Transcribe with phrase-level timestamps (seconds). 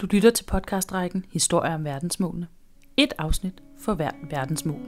[0.00, 2.46] Du lytter til podcastrækken Historier om verdensmålene.
[2.96, 4.80] Et afsnit for hvert verdensmål.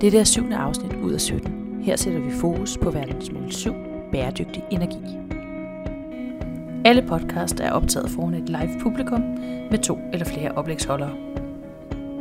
[0.00, 1.82] Dette er syvende afsnit ud af 17.
[1.82, 3.74] Her sætter vi fokus på verdensmål 7,
[4.12, 5.18] bæredygtig energi.
[6.84, 9.20] Alle podcast er optaget foran et live publikum
[9.70, 11.16] med to eller flere oplægsholdere.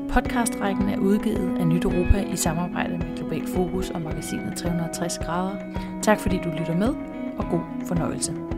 [0.09, 5.57] Podcastrækken er udgivet af Nyt Europa i samarbejde med Global Fokus og magasinet 360 grader.
[6.01, 6.93] Tak fordi du lytter med,
[7.37, 8.52] og god fornøjelse.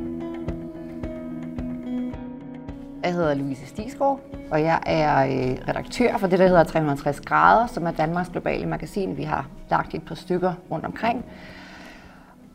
[3.05, 4.19] Jeg hedder Louise Stisgaard,
[4.51, 8.65] og jeg er øh, redaktør for det, der hedder 360 grader, som er Danmarks globale
[8.65, 9.17] magasin.
[9.17, 11.25] Vi har lagt et par stykker rundt omkring.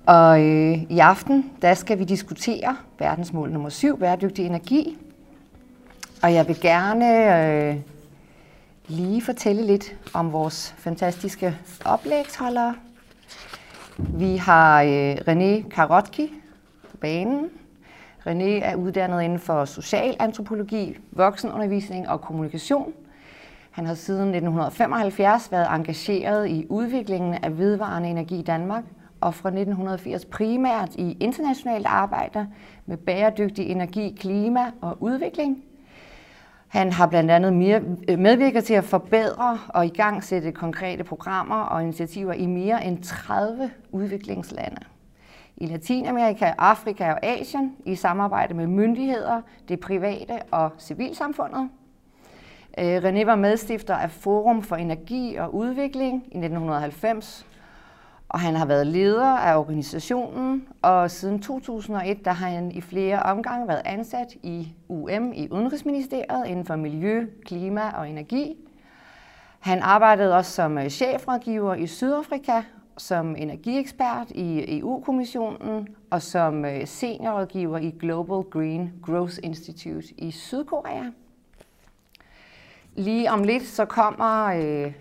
[0.07, 4.99] Og øh, i aften, der skal vi diskutere verdensmål nummer 7, bæredygtig energi.
[6.23, 7.37] Og jeg vil gerne
[7.71, 7.77] øh,
[8.87, 12.75] lige fortælle lidt om vores fantastiske oplægsholdere.
[13.97, 16.33] Vi har øh, René Karotki
[16.91, 17.51] på banen.
[18.27, 22.93] René er uddannet inden for socialantropologi, voksenundervisning og kommunikation.
[23.71, 28.85] Han har siden 1975 været engageret i udviklingen af vedvarende energi i Danmark,
[29.21, 32.47] og fra 1980 primært i internationalt arbejde
[32.87, 35.65] med bæredygtig energi, klima og udvikling.
[36.69, 42.33] Han har blandt andet øh, medvirket til at forbedre og igangsætte konkrete programmer og initiativer
[42.33, 44.81] i mere end 30 udviklingslande
[45.61, 51.69] i Latinamerika, Afrika og Asien i samarbejde med myndigheder, det private og civilsamfundet.
[52.79, 57.47] Øh, René var medstifter af Forum for Energi og Udvikling i 1990,
[58.29, 63.23] og han har været leder af organisationen, og siden 2001 der har han i flere
[63.23, 68.57] omgange været ansat i UM i Udenrigsministeriet inden for miljø, klima og energi.
[69.61, 72.63] Han arbejdede også som øh, chefrådgiver i Sydafrika
[73.01, 81.05] som energiekspert i EU-kommissionen og som øh, seniorrådgiver i Global Green Growth Institute i Sydkorea.
[82.95, 84.93] Lige om lidt så kommer øh,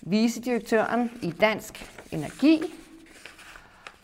[0.00, 2.62] vicedirektøren i Dansk Energi,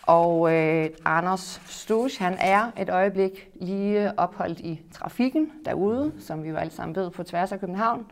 [0.09, 6.49] og øh, Anders Stosch, han er et øjeblik lige opholdt i trafikken derude, som vi
[6.49, 8.07] jo alle sammen ved på tværs af København.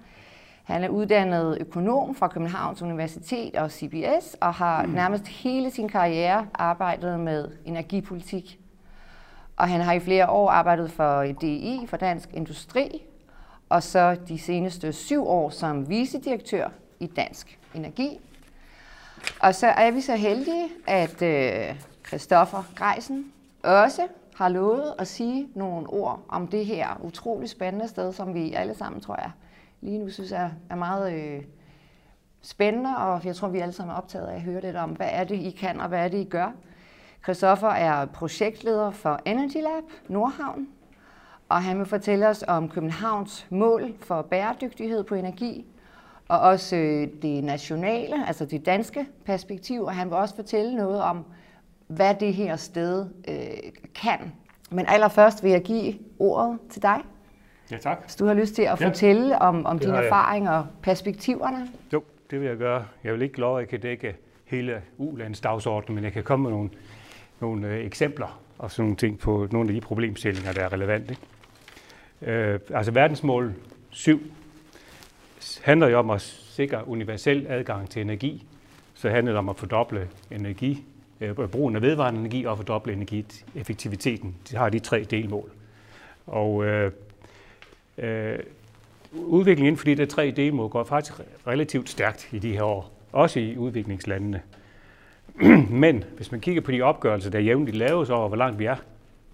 [0.67, 4.93] Han er uddannet økonom fra Københavns Universitet og CBS, og har mm.
[4.93, 8.61] nærmest hele sin karriere arbejdet med energipolitik.
[9.57, 13.03] Og han har i flere år arbejdet for DI, for Dansk Industri,
[13.69, 16.69] og så de seneste syv år som vicedirektør
[17.01, 18.21] i Dansk Energi.
[19.41, 25.49] Og så er vi så heldige, at øh, Christoffer Greisen også har lovet at sige
[25.55, 29.31] nogle ord om det her utrolig spændende sted, som vi alle sammen, tror jeg,
[29.87, 31.43] lige nu synes jeg er meget øh,
[32.43, 35.09] spændende, og jeg tror, vi alle sammen er optaget af at høre lidt om, hvad
[35.11, 36.53] er det, I kan, og hvad er det, I gør.
[37.23, 40.69] Christoffer er projektleder for Energy Lab Nordhavn,
[41.49, 45.67] og han vil fortælle os om Københavns mål for bæredygtighed på energi,
[46.29, 51.03] og også øh, det nationale, altså det danske perspektiv, og han vil også fortælle noget
[51.03, 51.25] om,
[51.87, 54.33] hvad det her sted øh, kan.
[54.71, 57.03] Men allerførst vil jeg give ordet til dig.
[57.71, 58.03] Ja, tak.
[58.03, 58.89] Hvis du har lyst til at ja.
[58.89, 61.69] fortælle om, om dine erfaringer og perspektiverne.
[61.93, 62.85] Jo, det vil jeg gøre.
[63.05, 66.43] Jeg vil ikke love, at jeg kan dække hele ULANDs dagsorden, men jeg kan komme
[66.43, 66.71] med nogle,
[67.41, 71.17] nogle øh, eksempler og sådan nogle ting på nogle af de problemstillinger, der er relevante.
[72.23, 73.55] Øh, altså verdensmål
[73.91, 74.21] 7
[75.63, 78.47] handler jo om at sikre universel adgang til energi.
[78.95, 80.85] Så handler det om at fordoble energi,
[81.21, 84.37] øh, brugen af vedvarende energi og fordoble energieffektiviteten.
[84.51, 85.51] De har de tre delmål.
[86.27, 86.93] Og øh,
[87.99, 88.39] Øh,
[89.13, 92.93] udviklingen inden for de der 3D må går faktisk relativt stærkt i de her år,
[93.13, 94.43] også i udviklingslandene.
[95.71, 98.77] Men hvis man kigger på de opgørelser, der jævnligt laves over, hvor langt vi er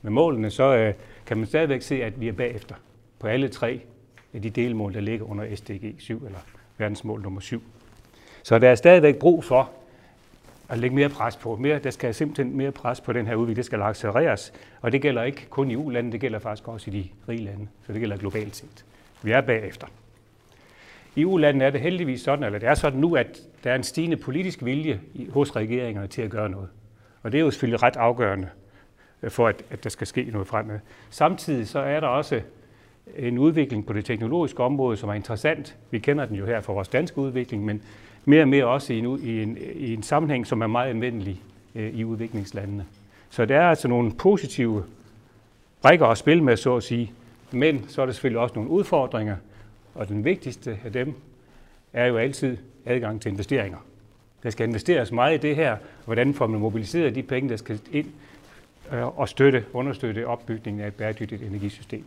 [0.03, 0.95] med målene, så øh,
[1.27, 2.75] kan man stadigvæk se, at vi er bagefter
[3.19, 3.81] på alle tre
[4.35, 6.39] af de delmål, der ligger under SDG 7, eller
[6.79, 7.63] verdensmål nummer 7.
[8.43, 9.71] Så der er stadigvæk brug for
[10.73, 11.57] at lægge mere pres på.
[11.57, 13.57] Mere, der skal simpelthen mere pres på den her udvikling.
[13.57, 14.53] Det skal accelereres.
[14.81, 17.69] Og det gælder ikke kun i EU-landene, det gælder faktisk også i de rige lande.
[17.87, 18.85] Så det gælder globalt set.
[19.23, 19.87] Vi er bagefter.
[21.17, 23.83] I EU-landene er det heldigvis sådan, eller det er sådan nu, at der er en
[23.83, 26.69] stigende politisk vilje hos regeringerne til at gøre noget.
[27.23, 28.49] Og det er jo selvfølgelig ret afgørende
[29.23, 30.79] øh, for, at, at der skal ske noget fremad.
[31.11, 32.41] Samtidig så er der også
[33.17, 35.77] en udvikling på det teknologiske område, som er interessant.
[35.91, 37.83] Vi kender den jo her fra vores danske udvikling, men
[38.25, 41.41] mere og mere også i en, i en, i en sammenhæng, som er meget anvendelig
[41.75, 42.87] øh, i udviklingslandene.
[43.31, 44.85] Så der er altså nogle positive
[45.83, 47.13] brækker at spille med, så at sige,
[47.51, 49.37] men så er der selvfølgelig også nogle udfordringer,
[49.95, 51.15] og den vigtigste af dem
[51.93, 53.79] er jo altid adgang til investeringer.
[54.43, 57.81] Der skal investeres meget i det her, hvordan får man mobiliseret de penge, der skal
[57.93, 58.07] ind
[58.93, 62.05] øh, og støtte, understøtte opbygningen af et bæredygtigt energisystem.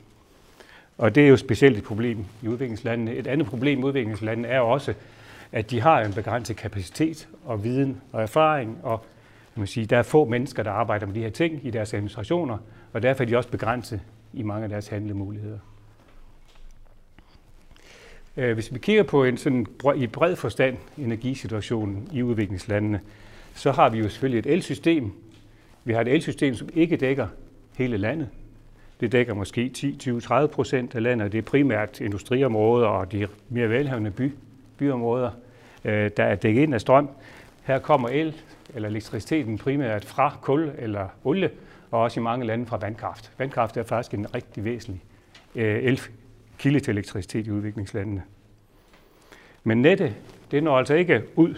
[0.97, 3.13] Og det er jo specielt et problem i udviklingslandene.
[3.13, 4.93] Et andet problem i udviklingslandene er også,
[5.51, 9.05] at de har en begrænset kapacitet og viden og erfaring, og
[9.55, 12.57] man sige, der er få mennesker, der arbejder med de her ting i deres administrationer,
[12.93, 14.01] og derfor er de også begrænset
[14.33, 15.59] i mange af deres handlemuligheder.
[18.37, 22.99] Øh, hvis vi kigger på en sådan i bred forstand energisituationen i udviklingslandene,
[23.53, 25.11] så har vi jo selvfølgelig et elsystem.
[25.83, 27.27] Vi har et elsystem, som ikke dækker
[27.77, 28.29] hele landet.
[28.99, 31.25] Det dækker måske 10, 20, 30 procent af landet.
[31.25, 34.33] og Det er primært industriområder og de mere velhavende by,
[34.77, 35.31] byområder,
[35.85, 37.09] øh, der er dækket ind af strøm.
[37.63, 38.35] Her kommer el
[38.75, 41.49] eller elektriciteten primært fra kul eller olie,
[41.91, 43.31] og også i mange lande fra vandkraft.
[43.37, 45.03] Vandkraft er faktisk en rigtig væsentlig
[45.55, 45.97] øh,
[46.57, 48.23] kilde til elektricitet i udviklingslandene.
[49.63, 50.15] Men nettet,
[50.51, 51.55] det når altså ikke ud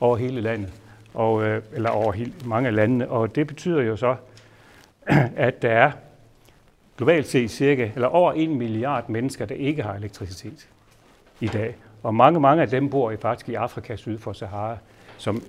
[0.00, 0.72] over hele landet,
[1.14, 4.16] og, øh, eller over hele, mange af landene, og det betyder jo så,
[5.36, 5.92] at der er
[6.96, 10.68] globalt set cirka, eller over en milliard mennesker, der ikke har elektricitet
[11.40, 11.76] i dag.
[12.02, 14.76] Og mange, mange af dem bor i faktisk i Afrika syd for Sahara,
[15.18, 15.42] som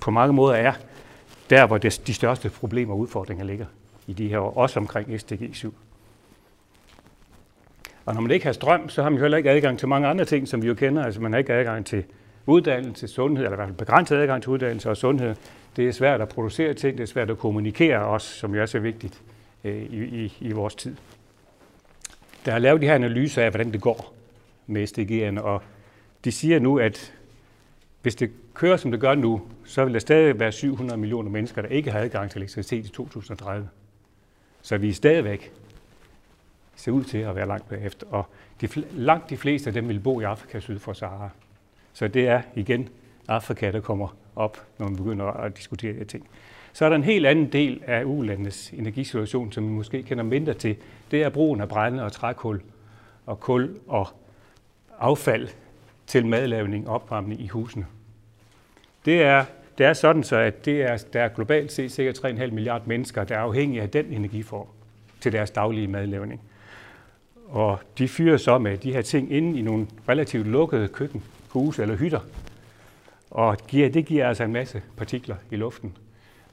[0.00, 0.72] på mange måder er
[1.50, 3.66] der, hvor det, de største problemer og udfordringer ligger
[4.06, 5.74] i de her år, også omkring SDG 7.
[8.04, 10.08] Og når man ikke har strøm, så har man jo heller ikke adgang til mange
[10.08, 11.04] andre ting, som vi jo kender.
[11.04, 12.04] Altså man har ikke adgang til
[12.46, 15.34] uddannelse, sundhed, eller i hvert fald begrænset adgang til uddannelse og sundhed.
[15.76, 18.66] Det er svært at producere ting, det er svært at kommunikere også, som jo er
[18.66, 19.22] så vigtigt
[19.64, 20.96] øh, i, i, i vores tid.
[22.44, 24.14] Der har lavet de her analyser af, hvordan det går
[24.66, 25.62] med SDG'erne, og
[26.24, 27.14] de siger nu, at
[28.02, 31.62] hvis det kører, som det gør nu, så vil der stadig være 700 millioner mennesker,
[31.62, 33.68] der ikke har adgang til elektricitet i 2030.
[34.62, 35.52] Så vi er stadigvæk
[36.80, 38.06] ser ud til at være langt bagefter.
[38.10, 38.26] Og
[38.60, 41.30] de, langt de fleste af dem vil bo i Afrika syd for Sahara.
[41.92, 42.88] Så det er igen
[43.28, 46.28] Afrika, der kommer op, når man begynder at diskutere de ting.
[46.72, 50.54] Så er der en helt anden del af ulandets energisituation, som vi måske kender mindre
[50.54, 50.76] til.
[51.10, 52.60] Det er brugen af brænde og trækul
[53.26, 54.08] og kul og
[54.98, 55.48] affald
[56.10, 57.86] til madlavning og opvarmning i husene.
[59.04, 59.44] Det er,
[59.78, 63.24] det er sådan så, at det er, der er globalt set cirka 3,5 milliarder mennesker,
[63.24, 64.66] der er afhængige af den energiform
[65.20, 66.40] til deres daglige madlavning.
[67.48, 71.82] Og de fyrer så med de her ting inde i nogle relativt lukkede køkken, huse
[71.82, 72.20] eller hytter.
[73.30, 75.96] Og det giver altså en masse partikler i luften.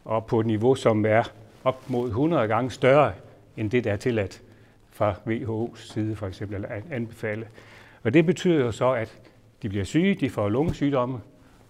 [0.05, 1.23] Og på et niveau, som er
[1.63, 3.13] op mod 100 gange større
[3.57, 4.41] end det, der er tilladt
[4.91, 7.47] fra WHO's side for eksempel, eller anbefale.
[8.03, 9.17] Og det betyder jo så, at
[9.61, 11.19] de bliver syge, de får lungesygdomme,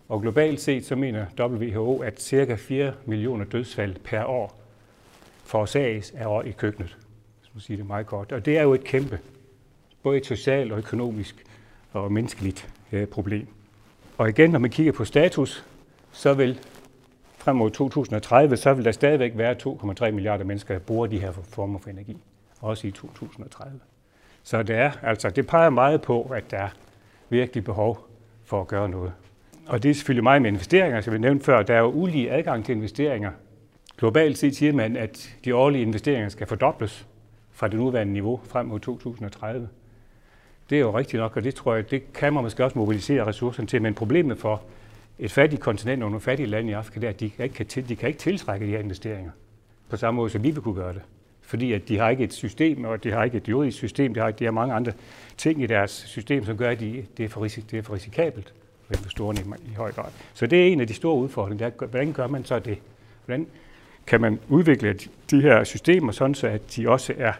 [0.09, 2.55] og globalt set så mener WHO, at ca.
[2.55, 4.59] 4 millioner dødsfald per år
[5.43, 6.97] forårsages af år i køkkenet
[7.41, 8.31] Så man siger det meget kort.
[8.31, 9.19] Og det er jo et kæmpe,
[10.03, 11.43] både et socialt og økonomisk
[11.93, 13.47] og menneskeligt øh, problem.
[14.17, 15.65] Og igen, når man kigger på status,
[16.11, 16.59] så vil
[17.37, 19.55] frem mod 2030, så vil der stadigvæk være
[20.07, 22.17] 2,3 milliarder mennesker, der bruger de her former for energi,
[22.61, 23.79] også i 2030.
[24.43, 26.69] Så det er, altså, det peger meget på, at der er
[27.29, 28.07] virkelig behov
[28.45, 29.13] for at gøre noget.
[29.67, 31.63] Og det er selvfølgelig meget med investeringer, som vi nævnte før.
[31.63, 33.31] Der er jo ulige adgang til investeringer.
[33.97, 37.07] Globalt set siger man, at de årlige investeringer skal fordobles
[37.51, 39.69] fra det nuværende niveau frem mod 2030.
[40.69, 43.27] Det er jo rigtigt nok, og det tror jeg, det kan man måske også mobilisere
[43.27, 44.61] ressourcerne til, men problemet for
[45.19, 47.65] et fattigt kontinent og nogle fattige lande i Afrika, det er, at de ikke kan,
[47.65, 49.31] til, de kan ikke tiltrække de her investeringer
[49.89, 51.01] på samme måde, som vi vil kunne gøre det.
[51.47, 54.19] Fordi at de har ikke et system, og de har ikke et juridisk system, de
[54.19, 54.91] har, de har mange andre
[55.37, 57.93] ting i deres system, som gør, at de, det, er for risik, det er for
[57.93, 58.53] risikabelt
[58.87, 60.11] for investorerne i, i høj grad.
[60.33, 61.69] Så det er en af de store udfordringer.
[61.69, 62.77] Det er, hvordan gør man så det?
[63.25, 63.47] Hvordan
[64.07, 64.99] kan man udvikle
[65.31, 67.33] de her systemer, sådan så at de også er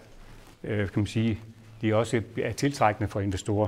[0.64, 1.40] øh, kan man sige,
[1.82, 3.68] de også er tiltrækkende for investorer.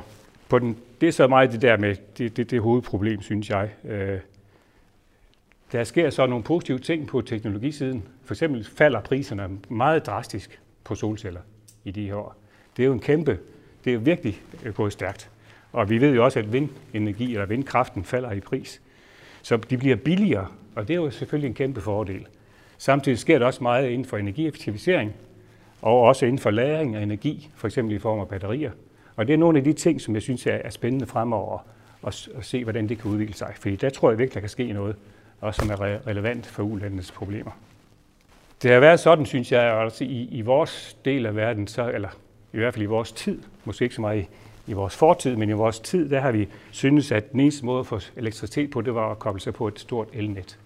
[0.49, 3.69] På den, det er så meget det der med, det, det, det hovedproblem, synes jeg.
[3.85, 4.19] Øh,
[5.71, 8.03] der sker så nogle positive ting på teknologisiden.
[8.23, 11.41] For eksempel falder priserne meget drastisk på solceller
[11.83, 12.35] i de her år.
[12.77, 13.39] Det er jo en kæmpe,
[13.85, 15.29] det er virkelig øh, gået stærkt.
[15.71, 18.81] Og vi ved jo også, at vindenergi eller vindkraften falder i pris.
[19.41, 22.27] Så de bliver billigere, og det er jo selvfølgelig en kæmpe fordel.
[22.77, 25.13] Samtidig sker der også meget inden for energieffektivisering,
[25.81, 28.71] og også inden for lagring af energi, for eksempel i form af batterier.
[29.15, 31.65] Og det er nogle af de ting, som jeg synes er spændende fremover
[32.07, 33.53] at, at se, hvordan det kan udvikle sig.
[33.55, 34.95] Fordi der tror jeg virkelig, der kan ske noget,
[35.41, 37.51] også som er relevant for ulandenes problemer.
[38.61, 42.09] Det har været sådan, synes jeg, også i, i vores del af verden, så, eller
[42.53, 44.27] i hvert fald i vores tid, måske ikke så meget i,
[44.67, 47.79] i vores fortid, men i vores tid, der har vi synes, at den eneste måde
[47.79, 50.59] at få elektricitet på, det var at koble sig på et stort elnet.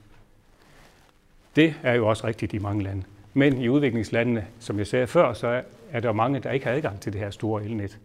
[1.56, 3.04] Det er jo også rigtigt i mange lande.
[3.34, 5.62] Men i udviklingslandene, som jeg sagde før, så
[5.92, 8.00] er der mange, der ikke har adgang til det her store elnet.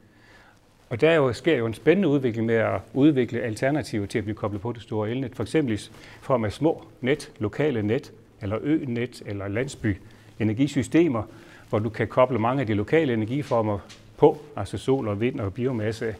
[0.90, 4.37] Og der jo, sker jo en spændende udvikling med at udvikle alternativer til at blive
[4.37, 5.37] koblet på det store elnet.
[5.37, 5.78] For eksempel i
[6.21, 9.97] form af små net, lokale net, eller ø-net, eller landsby
[10.40, 11.23] energisystemer,
[11.68, 13.78] hvor du kan koble mange af de lokale energiformer
[14.16, 16.14] på, altså sol og vind og biomasse,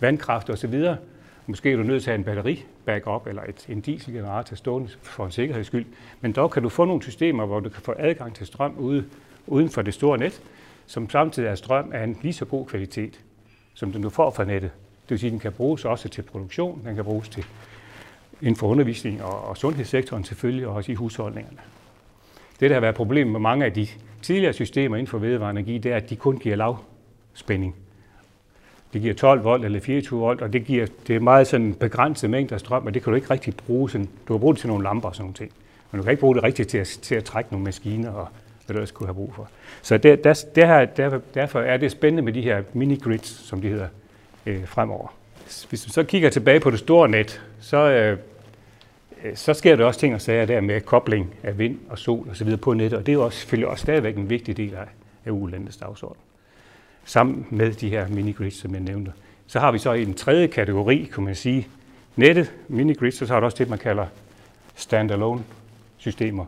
[0.00, 0.84] vandkraft osv.,
[1.46, 4.88] Måske er du nødt til at have en batteri backup eller et, en dieselgenerator stående
[5.02, 5.86] for en sikkerheds skyld.
[6.20, 9.04] Men dog kan du få nogle systemer, hvor du kan få adgang til strøm ude,
[9.46, 10.42] uden for det store net,
[10.86, 13.20] som samtidig er strøm af en lige så god kvalitet,
[13.82, 14.70] som den du får fra nettet.
[15.02, 17.44] Det vil sige, at den kan bruges også til produktion, den kan bruges til
[18.40, 21.56] inden for undervisning og, og sundhedssektoren selvfølgelig, og også i husholdningerne.
[22.60, 23.86] Det, der har været problemet med mange af de
[24.22, 27.74] tidligere systemer inden for vedvarende energi, det er, at de kun giver lavspænding.
[28.92, 32.30] Det giver 12 volt eller 24 volt, og det, giver, det er meget sådan begrænset
[32.30, 33.90] mængde af strøm, og det kan du ikke rigtig bruge.
[33.90, 35.52] Sådan, du kan bruge det til nogle lamper og sådan nogle ting.
[35.90, 38.28] Men du kan ikke bruge det rigtigt til at, til at trække nogle maskiner og
[38.76, 39.48] ellers kunne have brug for.
[39.82, 43.60] Så der, der, der, her, der, derfor er det spændende med de her mini-grids, som
[43.60, 43.88] de hedder,
[44.46, 45.14] øh, fremover.
[45.68, 48.18] Hvis vi så kigger tilbage på det store net, så, øh,
[49.24, 52.26] øh, så sker der også ting og sager der med kobling af vind og sol
[52.30, 54.56] og så videre på nettet, og det er jo også, selvfølgelig også stadigvæk en vigtig
[54.56, 54.86] del af,
[55.24, 56.20] af ulandets dagsorden
[57.04, 59.12] sammen med de her mini-grids, som jeg nævnte.
[59.46, 61.68] Så har vi så i den tredje kategori, kunne man sige,
[62.16, 64.06] nettet, minigrids, og så har du også det, man kalder
[64.74, 65.44] standalone
[65.96, 66.44] systemer.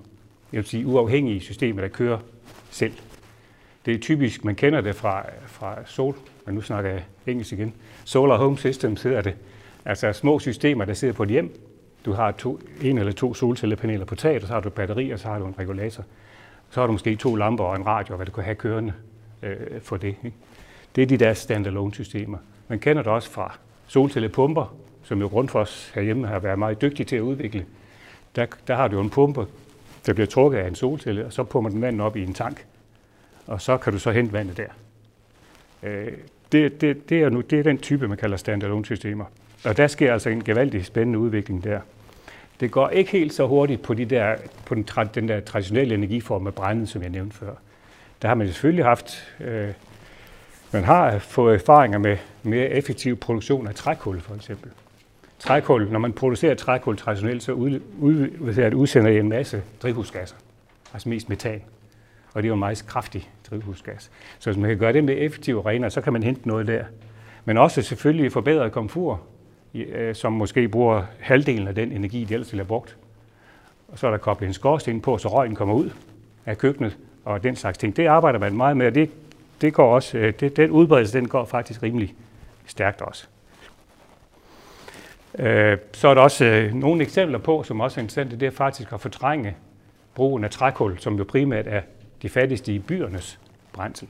[0.55, 2.19] Jeg vil sige uafhængige systemer, der kører
[2.71, 2.93] selv.
[3.87, 7.75] Det er typisk, man kender det fra, fra sol, men nu snakker jeg engelsk igen.
[8.05, 9.35] Solar Home Systems hedder det.
[9.85, 11.61] Altså små systemer, der sidder på et hjem.
[12.05, 15.19] Du har to, en eller to solcellepaneler på taget, og så har du batteri, og
[15.19, 16.05] så har du en regulator.
[16.71, 18.93] Så har du måske to lamper og en radio, og hvad du kan have kørende
[19.43, 20.15] øh, for det.
[20.25, 20.37] Ikke?
[20.97, 22.39] Det er de der standalone-systemer.
[22.69, 27.17] Man kender det også fra solcellepumper, som jo Grundfos herhjemme har været meget dygtige til
[27.17, 27.67] at udvikle.
[28.37, 29.47] Der, der har du jo en pumpe,
[30.07, 32.67] der bliver trukket af en solcelle, og så pumper den vandet op i en tank.
[33.47, 34.69] Og så kan du så hente vandet der.
[35.83, 36.13] Øh,
[36.53, 39.25] det, det, det, er nu, det er den type, man kalder standalone-systemer.
[39.65, 41.81] Og der sker altså en gevaldig spændende udvikling der.
[42.61, 46.43] Det går ikke helt så hurtigt på, de der, på den, den der traditionelle energiform
[46.43, 47.55] med brændet, som jeg nævnte før.
[48.23, 49.69] Der har man selvfølgelig haft, øh,
[50.73, 54.71] man har fået erfaringer med mere effektiv produktion af trækul for eksempel.
[55.39, 58.29] Trækul, når man producerer trækul traditionelt, så ud, ud,
[58.75, 60.37] udsender det en masse drivhusgasser,
[60.93, 61.63] altså mest metan.
[62.35, 64.11] Og det er jo en meget kraftig drivhusgas.
[64.39, 66.67] Så hvis man kan gøre det med effektivt og renere, så kan man hente noget
[66.67, 66.85] der.
[67.45, 69.19] Men også selvfølgelig forbedret komfort,
[69.75, 72.97] øh, som måske bruger halvdelen af den energi, de ellers ville have brugt.
[73.89, 75.91] Og så er der koblet en skorsten på, så røgen kommer ud
[76.47, 77.97] af køkkenet, og den slags ting.
[77.97, 79.11] Det arbejder man meget med, og det,
[79.61, 82.15] det går også, øh, det, den udbredelse den går faktisk rimelig
[82.67, 83.27] stærkt også.
[85.39, 88.51] Øh, så er der også øh, nogle eksempler på, som også er interessante, det er
[88.51, 89.57] faktisk at fortrænge
[90.15, 91.81] brugen af trækul, som jo primært er
[92.23, 93.41] de fattigste i byernes
[93.73, 94.09] brændsel.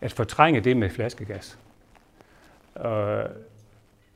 [0.00, 1.58] At fortrænge det med flaskegas.
[2.84, 3.24] Øh,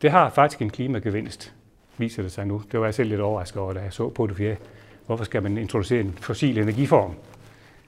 [0.03, 1.55] det har faktisk en klimagevinst,
[1.99, 2.63] viser det sig nu.
[2.73, 4.67] Det var jeg selv lidt overrasket over, da jeg så på det, for
[5.07, 7.15] hvorfor skal man introducere en fossil energiform?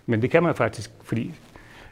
[0.06, 1.34] Men det kan man faktisk, fordi,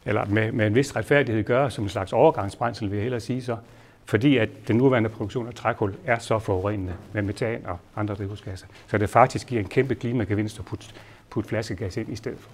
[0.04, 3.42] eller med, med en vis retfærdighed gøre som en slags overgangsbrændsel, vil jeg hellere sige
[3.42, 3.56] så,
[4.04, 8.66] fordi at den nuværende produktion af trækul er så forurenende med metan og andre drivhusgasser,
[8.86, 10.86] så det faktisk giver en kæmpe klimagevinst at putte,
[11.30, 12.50] putte flaskegas ind i stedet for.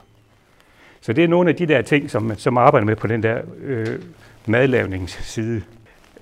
[1.01, 3.43] Så det er nogle af de der ting, som, som arbejder med på den der
[3.63, 4.03] øh,
[4.47, 5.63] madlavningsside.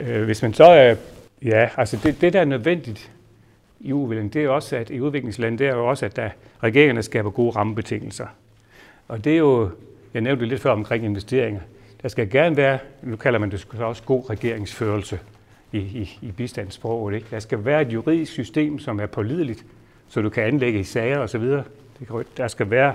[0.00, 0.94] Øh, hvis man så er,
[1.42, 3.10] ja, altså det, det der er nødvendigt
[3.80, 6.30] i udviklingen, det er også, at i udviklingslandet, det er jo også, at der,
[6.62, 8.26] regeringerne skaber gode rammebetingelser.
[9.08, 9.70] Og det er jo,
[10.14, 11.60] jeg nævnte lidt før omkring investeringer.
[12.02, 15.20] Der skal gerne være, nu kalder man det også god regeringsførelse
[15.72, 17.14] i, i, i bistandssproget.
[17.14, 17.26] Ikke?
[17.30, 19.64] Der skal være et juridisk system, som er pålideligt,
[20.08, 21.42] så du kan anlægge i sager osv.
[22.36, 22.94] Der skal være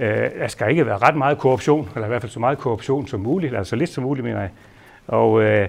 [0.00, 3.06] øh, der skal ikke være ret meget korruption, eller i hvert fald så meget korruption
[3.06, 4.50] som muligt, altså så lidt som muligt, mener jeg.
[5.06, 5.68] Og øh,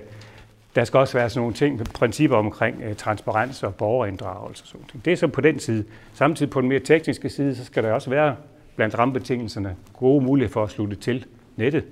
[0.76, 4.86] der skal også være sådan nogle ting, principper omkring øh, transparens og borgerinddragelse og sådan
[4.94, 5.06] noget.
[5.06, 5.86] Det er så på den side.
[6.14, 8.36] Samtidig på den mere tekniske side, så skal der også være
[8.76, 11.84] blandt rammebetingelserne gode muligheder for at slutte til nettet.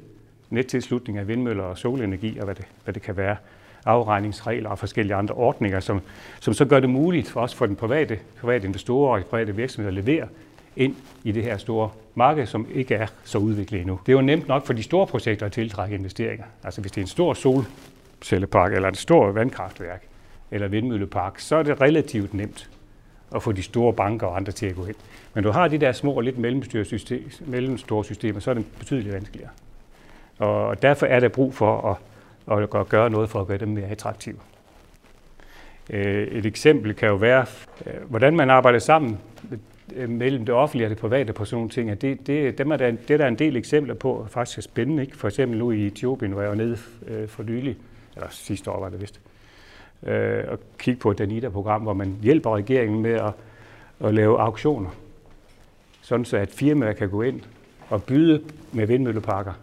[0.50, 3.36] Nettilslutning af vindmøller og solenergi og hvad det, hvad det kan være.
[3.86, 6.01] Afregningsregler og forskellige andre ordninger, som,
[6.39, 9.98] som så gør det muligt for os for den private, private investorer og private virksomheder
[9.98, 10.27] at levere
[10.75, 14.00] ind i det her store marked, som ikke er så udviklet endnu.
[14.06, 16.46] Det er jo nemt nok for de store projekter at tiltrække investeringer.
[16.63, 20.03] Altså hvis det er en stor solcellepark eller en stor vandkraftværk
[20.51, 22.70] eller vindmøllepark, så er det relativt nemt
[23.36, 24.96] at få de store banker og andre til at gå ind.
[25.34, 29.50] Men du har de der små og lidt mellemstore systemer, så er det betydeligt vanskeligere.
[30.39, 32.00] Og derfor er der brug for
[32.51, 34.36] at, at gøre noget for at gøre dem mere attraktive.
[35.89, 37.46] Øh, et eksempel kan jo være,
[37.86, 39.19] øh, hvordan man arbejder sammen
[39.96, 42.01] øh, mellem det offentlige og det private på sådan nogle ting.
[42.01, 45.03] Det, det, dem er der, det er der en del eksempler på, faktisk er spændende.
[45.03, 45.17] Ikke?
[45.17, 46.77] For eksempel nu i Etiopien, hvor jeg var nede
[47.27, 47.77] for nylig,
[48.15, 49.22] eller sidste år var det vist,
[50.51, 53.34] og kigge på et Danida-program, hvor man hjælper regeringen med at,
[54.00, 54.89] at lave auktioner
[56.10, 57.41] sådan så at firmaer kan gå ind
[57.89, 59.53] og byde med vindmølleparker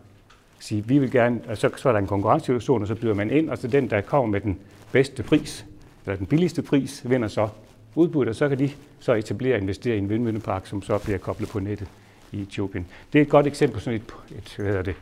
[0.59, 3.31] sige, vi vil gerne, og så, så er der en konkurrencesituation, og så byder man
[3.31, 4.59] ind, og så den, der kommer med den
[4.93, 5.67] bedste pris,
[6.07, 7.49] eller den billigste pris, vinder så
[7.95, 8.71] udbuddet, og så kan de
[9.01, 11.89] så etablere og investere i en vindmøllepark, som så bliver koblet på nettet
[12.33, 12.87] i Etiopien.
[13.13, 14.95] Det er et godt eksempel på sådan et, et hvad hedder det,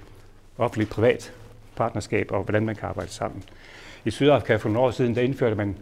[0.58, 1.32] offentligt privat
[1.76, 3.42] partnerskab, og hvordan man kan arbejde sammen.
[4.04, 5.76] I Sydafrika for nogle år siden, der indførte man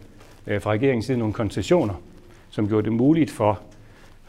[0.46, 1.94] øh, fra regeringens side nogle koncessioner,
[2.50, 3.60] som gjorde det muligt for,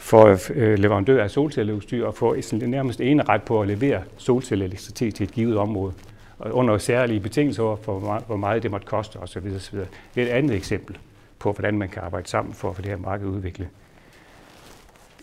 [0.04, 5.24] for øh, leverandører af solcelleudstyr at få nærmest ene ret på at levere solcelleelektricitet til
[5.24, 5.94] et givet område,
[6.40, 9.48] og under særlige betingelser for, hvor meget det måtte koste osv.
[9.56, 9.78] osv.
[9.78, 10.98] Det er et andet eksempel
[11.40, 13.68] på, hvordan man kan arbejde sammen for at få det her marked udviklet.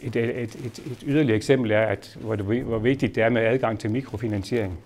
[0.03, 3.29] Et, et, et, et, et yderligere eksempel er, at hvor, det, hvor vigtigt det er
[3.29, 4.79] med adgang til mikrofinansiering,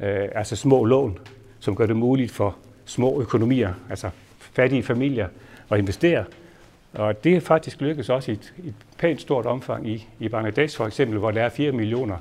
[0.00, 1.18] øh, altså små lån,
[1.60, 5.28] som gør det muligt for små økonomier, altså fattige familier,
[5.70, 6.24] at investere.
[6.94, 10.76] Og det er faktisk lykkes også i et, et pænt stort omfang i, i Bangladesh
[10.76, 12.16] for eksempel, hvor der er 4 millioner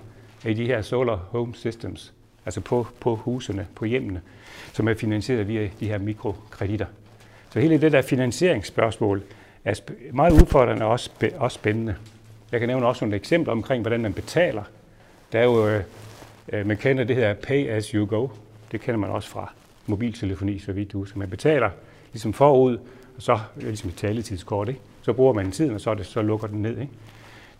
[0.45, 2.13] af de her solar home systems,
[2.45, 4.21] altså på, på husene, på hjemmene,
[4.73, 6.85] som er finansieret via de her mikrokreditter.
[7.49, 9.23] Så hele det der finansieringsspørgsmål
[9.65, 9.73] er
[10.13, 11.95] meget udfordrende og også, også spændende.
[12.51, 14.63] Jeg kan nævne også nogle eksempler omkring, hvordan man betaler.
[15.31, 15.83] Der er jo, øh,
[16.53, 18.27] øh, man kender det her pay as you go.
[18.71, 19.53] Det kender man også fra
[19.85, 20.97] mobiltelefoni, så vidt du.
[20.97, 21.19] husker.
[21.19, 21.69] man betaler
[22.13, 22.77] ligesom forud,
[23.19, 24.79] så øh, ligesom et taletidskort, ikke?
[25.01, 26.77] så bruger man tiden, og så, det, så lukker den ned.
[26.77, 26.91] Ikke?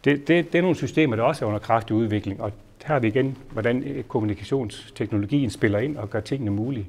[0.06, 2.52] Det, det, det er nogle systemer, der også er under kraftig udvikling, og
[2.86, 6.88] her har vi igen, hvordan øh, kommunikationsteknologien spiller ind og gør tingene mulige.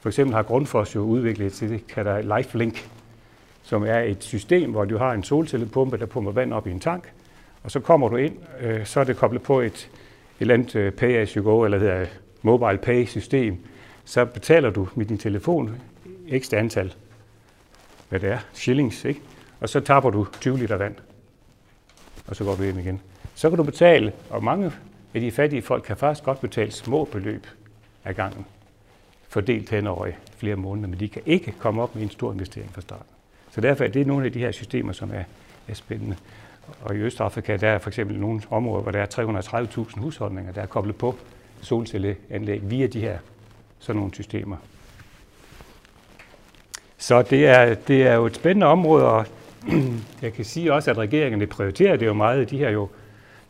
[0.00, 2.88] For eksempel har Grundfos jo udviklet til det, kalder LifeLink,
[3.62, 6.80] som er et system, hvor du har en solcellepumpe, der pumper vand op i en
[6.80, 7.12] tank,
[7.62, 9.90] og så kommer du ind, øh, så er det koblet på et, et
[10.40, 12.06] eller andet øh, pay as you go, eller hedder
[12.42, 13.56] mobile pay system,
[14.04, 15.76] så betaler du med din telefon
[16.28, 16.94] ekstra antal,
[18.08, 19.20] hvad det er, shillings, ikke?
[19.60, 20.94] og så tapper du 20 liter vand,
[22.26, 23.00] og så går du hjem igen.
[23.34, 24.72] Så kan du betale, og mange
[25.14, 27.46] af de fattige folk kan faktisk godt betale små beløb
[28.04, 28.46] af gangen,
[29.28, 32.74] fordelt hen over flere måneder, men de kan ikke komme op med en stor investering
[32.74, 33.06] fra starten.
[33.50, 35.24] Så derfor er det nogle af de her systemer, som er,
[35.68, 36.16] er spændende.
[36.82, 40.62] Og i Østafrika der er for eksempel nogle områder, hvor der er 330.000 husholdninger, der
[40.62, 41.14] er koblet på
[41.60, 43.18] solcelleanlæg via de her
[43.78, 44.56] sådan nogle systemer.
[46.98, 49.26] Så det er, det er jo et spændende område, og
[50.22, 52.50] jeg kan sige også, at regeringerne prioriterer det jo meget.
[52.50, 52.88] De her jo,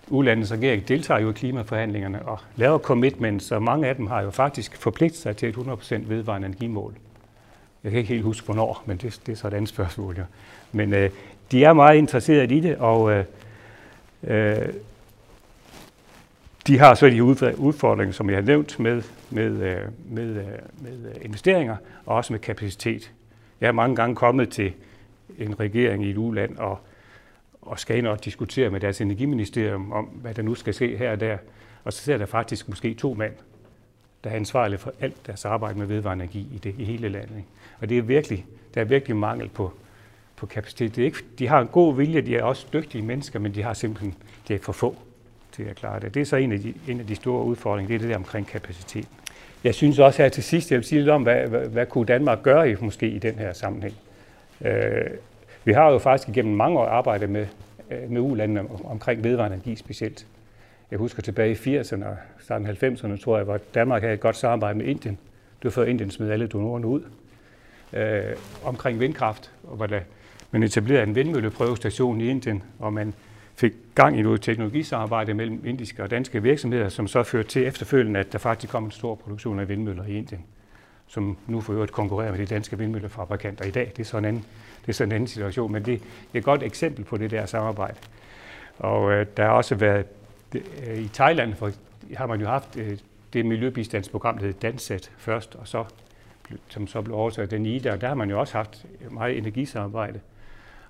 [0.09, 4.31] ulandets regering deltager jo i klimaforhandlingerne og laver commitments, så mange af dem har jo
[4.31, 6.95] faktisk forpligtet sig til et 100% vedvarende energimål.
[7.85, 10.15] Jeg kan ikke helt huske, hvornår, men det, det er så et andet spørgsmål.
[10.19, 10.23] Ja.
[10.73, 11.11] Men øh,
[11.53, 13.25] de er meget interesserede i det, og øh,
[14.25, 14.69] øh,
[16.67, 19.77] de har så de udfordringer, som jeg har nævnt, med, med, øh,
[20.11, 20.47] med, øh,
[20.81, 23.11] med øh, investeringer og også med kapacitet.
[23.61, 24.73] Jeg er mange gange kommet til
[25.39, 26.79] en regering i et uland og,
[27.63, 31.11] og skal ind og diskutere med deres energiministerium om, hvad der nu skal ske her
[31.11, 31.39] og der.
[31.85, 33.33] Og så ser der faktisk måske to mænd,
[34.25, 37.45] der er ansvarlige for alt deres arbejde med vedvarende energi i, det, i hele landet.
[37.81, 39.73] Og det er virkelig, der er virkelig mangel på,
[40.37, 40.97] på kapacitet.
[40.97, 43.63] Det er ikke, de har en god vilje, de er også dygtige mennesker, men de
[43.63, 44.15] har simpelthen
[44.49, 44.97] de er for få
[45.53, 46.15] til at klare det.
[46.15, 48.17] Det er så en af de, en af de store udfordringer, det er det der
[48.17, 49.09] omkring kapacitet.
[49.65, 52.07] Jeg synes også her til sidst, jeg vil sige lidt om, hvad, hvad, hvad kunne
[52.07, 53.95] Danmark gøre i, måske i den her sammenhæng.
[54.61, 55.11] Øh,
[55.65, 57.47] vi har jo faktisk igennem mange år arbejdet med,
[57.91, 60.27] øh, med ulandene omkring vedvarende energi specielt.
[60.91, 64.37] Jeg husker tilbage i 80'erne og starten 90'erne, tror jeg, hvor Danmark havde et godt
[64.37, 65.19] samarbejde med Indien.
[65.59, 67.03] Det var før Indien smed alle donorerne ud.
[67.93, 68.23] Øh,
[68.65, 70.01] omkring vindkraft, og hvor der,
[70.51, 73.15] man etablerede en vindmølleprøvestation i Indien, og man
[73.59, 78.21] fik gang i noget teknologisamarbejde mellem indiske og danske virksomheder, som så førte til efterfølgende,
[78.21, 80.45] at der faktisk kom en stor produktion af vindmøller i Indien,
[81.07, 83.93] som nu får øvrigt konkurrere med de danske vindmøllefabrikanter i dag.
[83.97, 84.45] Det er sådan en anden,
[84.81, 87.47] det er sådan en anden situation, men det er et godt eksempel på det der
[87.47, 87.97] samarbejde.
[88.79, 90.07] Og øh, der har også været,
[90.55, 91.71] øh, i Thailand for,
[92.17, 92.99] har man jo haft øh,
[93.33, 95.85] det miljøbistandsprogram, der hed Danset først, og så,
[96.69, 99.39] som så blev overtaget den i der, og der har man jo også haft meget
[99.39, 100.21] energisamarbejde.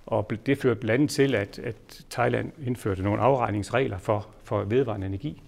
[0.08, 5.06] Og det førte blandt andet til, at, at Thailand indførte nogle afregningsregler for, for vedvarende
[5.06, 5.42] energi.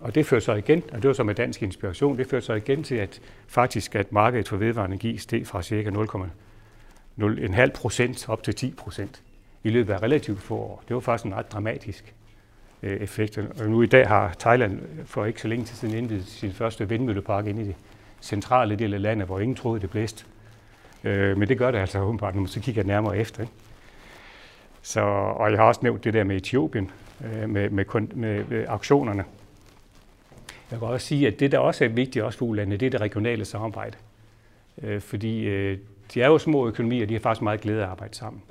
[0.00, 2.54] Og det førte så igen, og det var så med dansk inspiration, det førte så
[2.54, 5.90] igen til, at faktisk at markedet for vedvarende energi steg fra ca.
[7.18, 9.22] 0,5 procent op til 10 procent
[9.64, 10.82] i løbet af relativt få år.
[10.88, 12.14] Det var faktisk en ret dramatisk
[12.82, 13.38] øh, effekt.
[13.38, 16.88] Og nu i dag har Thailand for ikke så længe til siden indvidet sin første
[16.88, 17.74] vindmøllepark ind i det
[18.20, 20.24] centrale del af landet, hvor ingen troede, det blæste.
[21.04, 23.42] Øh, men det gør det altså åbenbart, når man så kigger nærmere efter.
[23.42, 23.52] Ikke?
[24.82, 26.90] Så, og jeg har også nævnt det der med Etiopien,
[27.24, 29.24] øh, med, med, med, med auktionerne.
[30.70, 32.90] Jeg kan også sige, at det, der også er vigtigt også for ulandene, det er
[32.90, 33.96] det regionale samarbejde.
[34.82, 35.78] Øh, fordi øh,
[36.14, 38.42] de er jo små økonomier, og de har faktisk meget glæde af at arbejde sammen.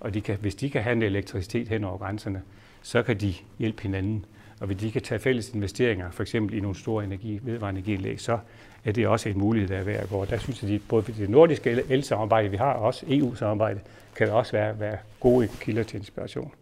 [0.00, 2.42] Og de kan, hvis de kan handle elektricitet hen over grænserne,
[2.82, 4.24] så kan de hjælpe hinanden.
[4.60, 8.20] og hvis de kan tage fælles investeringer, for eksempel i nogle store energi, vedvarende energianlæg,
[8.20, 8.38] så
[8.86, 10.24] er det også en mulighed, der er værd at gå.
[10.24, 13.80] Der synes jeg, at både det nordiske el-samarbejde, vi har, og også EU-samarbejde,
[14.16, 16.52] kan også være, være gode kilder til inspiration.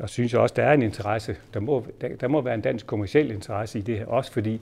[0.00, 2.60] Og synes jeg også, der er en interesse, der må, der, der må være en
[2.60, 4.60] dansk kommersiel interesse i det her, også fordi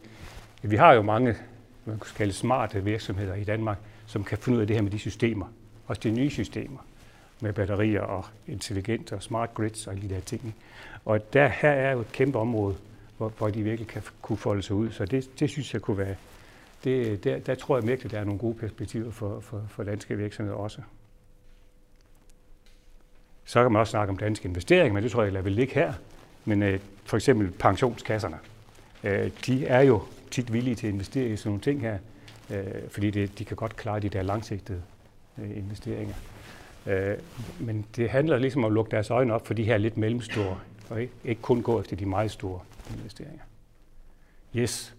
[0.62, 1.36] vi har jo mange,
[1.84, 4.90] man kan kalde smarte virksomheder i Danmark, som kan finde ud af det her med
[4.90, 5.46] de systemer,
[5.86, 6.86] også de nye systemer
[7.40, 10.54] med batterier og intelligente og smart grids og alle de der ting.
[11.04, 12.76] Og der, her er jo et kæmpe område,
[13.20, 14.90] hvor, hvor de virkelig kan kunne folde sig ud.
[14.90, 16.14] Så det, det synes jeg kunne være,
[16.84, 20.16] det, der, der tror jeg virkelig, der er nogle gode perspektiver for, for, for danske
[20.16, 20.80] virksomheder også.
[23.44, 25.74] Så kan man også snakke om danske investeringer, men det tror jeg, jeg vil ligge
[25.74, 25.92] her.
[26.44, 28.38] Men øh, for eksempel pensionskasserne,
[29.04, 31.98] øh, de er jo tit villige til at investere i sådan nogle ting her,
[32.50, 34.82] øh, fordi det, de kan godt klare de der langsigtede
[35.38, 36.14] øh, investeringer.
[36.86, 37.16] Øh,
[37.58, 40.58] men det handler ligesom om at lukke deres øjne op for de her lidt mellemstore,
[40.90, 42.60] og ikke, ikke kun gå efter de meget store
[42.98, 43.42] investeringer.
[44.56, 44.94] Yes.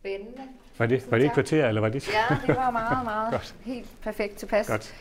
[0.00, 0.42] Spændende.
[0.78, 2.08] Var det, var det et kvarter, eller var det?
[2.08, 3.54] Ja, det var meget, meget Godt.
[3.64, 4.66] helt perfekt tilpas.
[4.66, 4.94] Godt.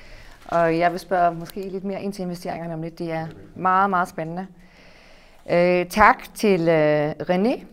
[0.46, 3.00] Og jeg vil spørge måske lidt mere ind til investeringerne om lidt.
[3.00, 4.48] Det er meget, meget spændende.
[5.52, 7.66] Øh, tak til øh, René,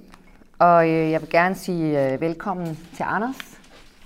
[0.59, 3.37] og øh, jeg vil gerne sige øh, velkommen til Anders.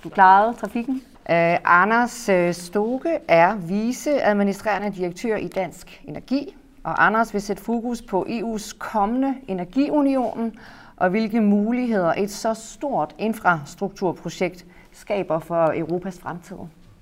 [0.03, 0.95] Du klarede trafikken.
[1.29, 7.63] Øh, Anders øh, Stoke er vice administrerende direktør i Dansk Energi, og Anders vil sætte
[7.63, 10.59] fokus på EU's kommende energiunionen
[10.97, 16.55] og hvilke muligheder et så stort infrastrukturprojekt skaber for Europas fremtid.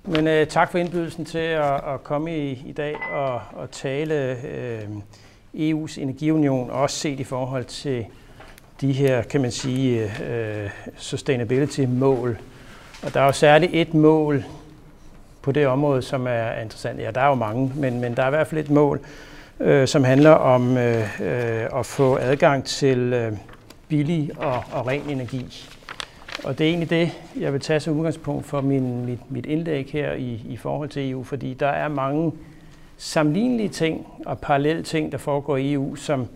[0.05, 4.37] Men øh, tak for indbydelsen til at, at komme i, i dag og, og tale
[4.47, 4.81] øh,
[5.53, 8.05] EU's energiunion, også set i forhold til
[8.81, 12.37] de her, kan man sige, øh, sustainability-mål.
[13.03, 14.43] Og der er jo særligt et mål
[15.41, 16.99] på det område, som er interessant.
[16.99, 18.99] Ja, der er jo mange, men, men der er i hvert fald et mål,
[19.59, 23.31] øh, som handler om øh, øh, at få adgang til øh,
[23.87, 25.69] billig og, og ren energi.
[26.43, 29.89] Og det er egentlig det, jeg vil tage som udgangspunkt for min, mit, mit indlæg
[29.91, 32.31] her i, i forhold til EU, fordi der er mange
[32.97, 36.27] sammenlignelige ting og parallelle ting, der foregår i EU, som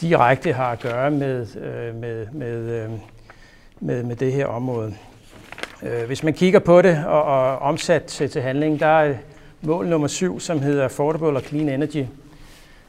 [0.00, 2.90] direkte har at gøre med, øh, med, med, øh,
[3.80, 4.94] med, med det her område.
[5.82, 9.14] Øh, hvis man kigger på det og, og omsat til, til handling, der er
[9.62, 12.04] mål nummer syv, som hedder Affordable og Clean Energy.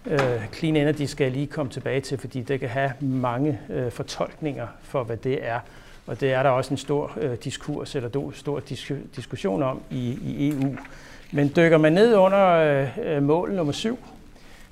[0.07, 3.91] Øh, clean Energy skal jeg lige komme tilbage til, fordi det kan have mange øh,
[3.91, 5.59] fortolkninger for, hvad det er.
[6.07, 10.19] Og det er der også en stor øh, diskurs eller stor dis- diskussion om i,
[10.23, 10.75] i EU.
[11.31, 13.99] Men dykker man ned under øh, øh, mål nummer syv,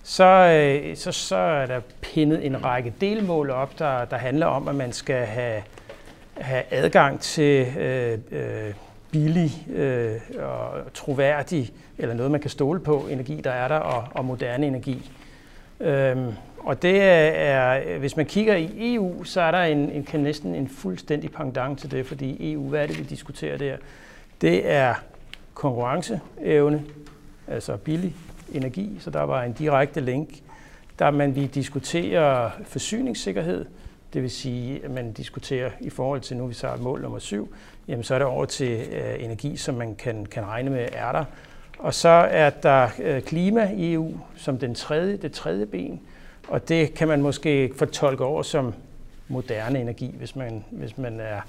[0.03, 4.67] så, øh, så, så er der pindet en række delmål op, der, der handler om,
[4.67, 5.63] at man skal have,
[6.37, 8.73] have adgang til øh, øh,
[9.11, 14.07] billig øh, og troværdig, eller noget man kan stole på, energi, der er der, og,
[14.11, 15.11] og moderne energi.
[15.83, 20.19] Øhm, og det er, hvis man kigger i EU, så er der en, en, en
[20.23, 23.77] næsten en fuldstændig pendant til det, fordi EU, hvad er det, vi diskuterer der?
[24.41, 24.95] Det er
[25.53, 26.83] konkurrenceevne,
[27.47, 28.15] altså billig
[28.53, 30.29] energi, så der var en direkte link.
[30.99, 33.65] Der man vi diskuterer forsyningssikkerhed,
[34.13, 37.55] det vil sige, at man diskuterer i forhold til, nu vi tager mål nummer syv,
[37.87, 41.11] jamen så er det over til øh, energi, som man kan, kan regne med er
[41.11, 41.25] der.
[41.83, 45.99] Og så er der øh, klima i EU som den tredje, det tredje ben,
[46.47, 48.73] og det kan man måske fortolke over som
[49.27, 51.41] moderne energi, hvis man, hvis man er,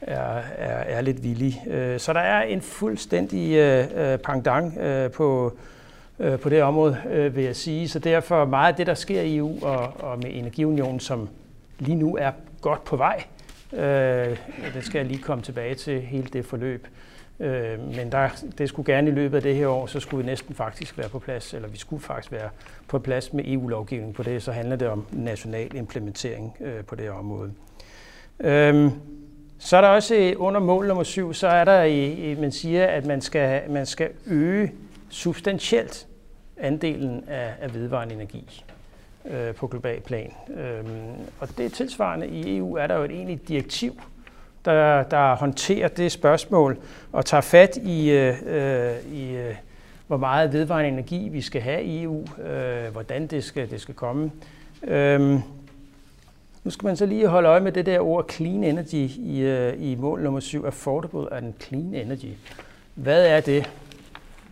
[0.00, 1.62] er, er, er lidt villig.
[1.66, 4.78] Øh, så der er en fuldstændig øh, pangdang
[5.12, 5.56] på,
[6.42, 7.88] på det område, vil jeg sige.
[7.88, 11.28] Så derfor meget af det, der sker i EU og, og med Energiunionen, som
[11.78, 13.24] lige nu er godt på vej,
[14.74, 16.86] det skal jeg lige komme tilbage til hele det forløb.
[17.42, 18.28] Øh, men der,
[18.58, 21.08] det skulle gerne i løbet af det her år, så skulle vi næsten faktisk være
[21.08, 22.50] på plads, eller vi skulle faktisk være
[22.88, 27.04] på plads med EU-lovgivning på det, så handler det om national implementering øh, på det
[27.04, 27.52] her område.
[28.40, 28.90] Øh,
[29.58, 32.86] så er der også øh, under mål nummer syv, så er der, i, man siger,
[32.86, 34.72] at man skal, man skal øge
[35.08, 36.06] substantielt
[36.56, 38.64] andelen af, af vedvarende energi
[39.24, 40.32] øh, på global plan.
[40.54, 40.84] Øh,
[41.40, 44.00] og det tilsvarende i EU, er der jo et egentligt direktiv,
[44.64, 46.78] der, der håndterer det spørgsmål
[47.12, 49.54] og tager fat i, øh, øh, i øh,
[50.06, 53.94] hvor meget vedvarende energi vi skal have i EU, øh, hvordan det skal, det skal
[53.94, 54.30] komme.
[54.82, 55.40] Øhm,
[56.64, 59.74] nu skal man så lige holde øje med det der ord clean energy i, øh,
[59.82, 62.28] i mål nummer 7, affordable and clean energy.
[62.94, 63.70] Hvad er det?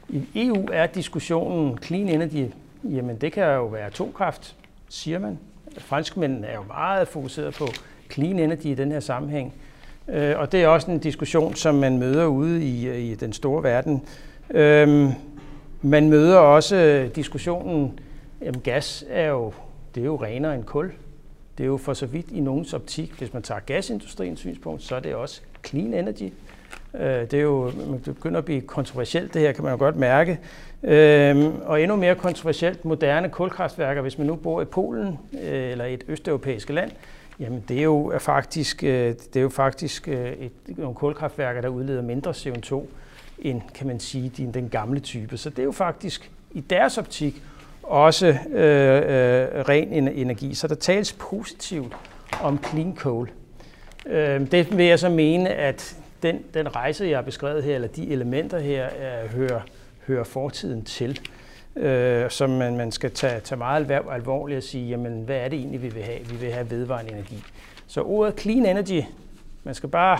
[0.09, 2.53] I EU er diskussionen clean energy,
[2.85, 4.57] jamen det kan jo være atomkraft,
[4.89, 5.39] siger man.
[5.79, 7.67] Franskmændene er jo meget fokuseret på
[8.13, 9.55] clean energy i den her sammenhæng.
[10.09, 13.63] Øh, og det er også en diskussion, som man møder ude i, i den store
[13.63, 14.03] verden.
[14.51, 15.11] Øhm,
[15.83, 17.99] man møder også diskussionen,
[18.41, 19.53] at gas er jo
[19.95, 20.93] det er jo renere end kul.
[21.59, 24.97] Det er jo for så vidt i nogens optik, hvis man tager gasindustriens synspunkt, så
[24.97, 26.33] er det også clean energy.
[26.95, 29.97] Øh, det er jo, man begynder at blive kontroversielt, det her kan man jo godt
[29.97, 30.39] mærke.
[30.83, 35.85] Øhm, og endnu mere kontroversielt, moderne kulkraftværker, hvis man nu bor i Polen øh, eller
[35.85, 36.91] et østeuropæisk land,
[37.41, 41.61] jamen det er jo øh, faktisk, øh, det er jo faktisk øh, et, nogle kulkraftværker,
[41.61, 42.83] der udleder mindre CO2
[43.39, 45.37] end, kan man sige, den, den gamle type.
[45.37, 47.43] Så det er jo faktisk i deres optik
[47.83, 50.55] også øh, øh, ren energi.
[50.55, 51.97] Så der tales positivt
[52.43, 53.29] om clean coal.
[54.07, 57.89] Øh, det vil jeg så mene, at den, den rejse, jeg har beskrevet her, eller
[57.89, 59.61] de elementer her, er, hører,
[60.07, 61.21] hører fortiden til.
[61.77, 65.59] Øh, som man, man skal tage, tage meget alvorligt og sige, jamen, hvad er det
[65.59, 66.19] egentlig, vi vil have?
[66.27, 67.45] Vi vil have vedvarende energi.
[67.87, 69.03] Så ordet clean energy,
[69.65, 70.19] man skal bare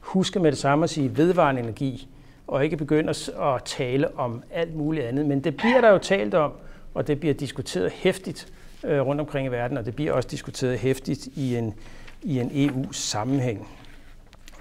[0.00, 2.08] huske med det samme at sige vedvarende energi,
[2.46, 5.26] og ikke begynde at tale om alt muligt andet.
[5.26, 6.52] Men det bliver der jo talt om,
[6.94, 8.52] og det bliver diskuteret hæftigt
[8.84, 11.74] øh, rundt omkring i verden, og det bliver også diskuteret hæftigt i en,
[12.22, 13.68] i en EU-sammenhæng.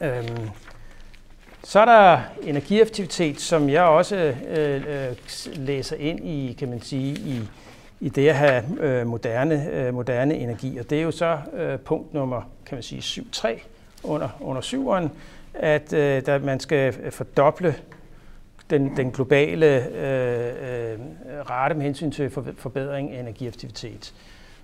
[0.02, 0.50] Øhm,
[1.64, 5.16] så er der energieffektivitet, som jeg også øh, øh,
[5.56, 7.42] læser ind i, kan man sige, i,
[8.00, 10.78] i det at have øh, moderne, øh, moderne energi.
[10.78, 13.60] Og det er jo så øh, punkt nummer, kan man sige, 7.3
[14.04, 15.10] under, under 7'eren,
[15.54, 17.76] at øh, der, man skal fordoble
[18.70, 21.00] den, den globale øh, øh,
[21.50, 24.14] rate med hensyn til forbedring af energieffektivitet.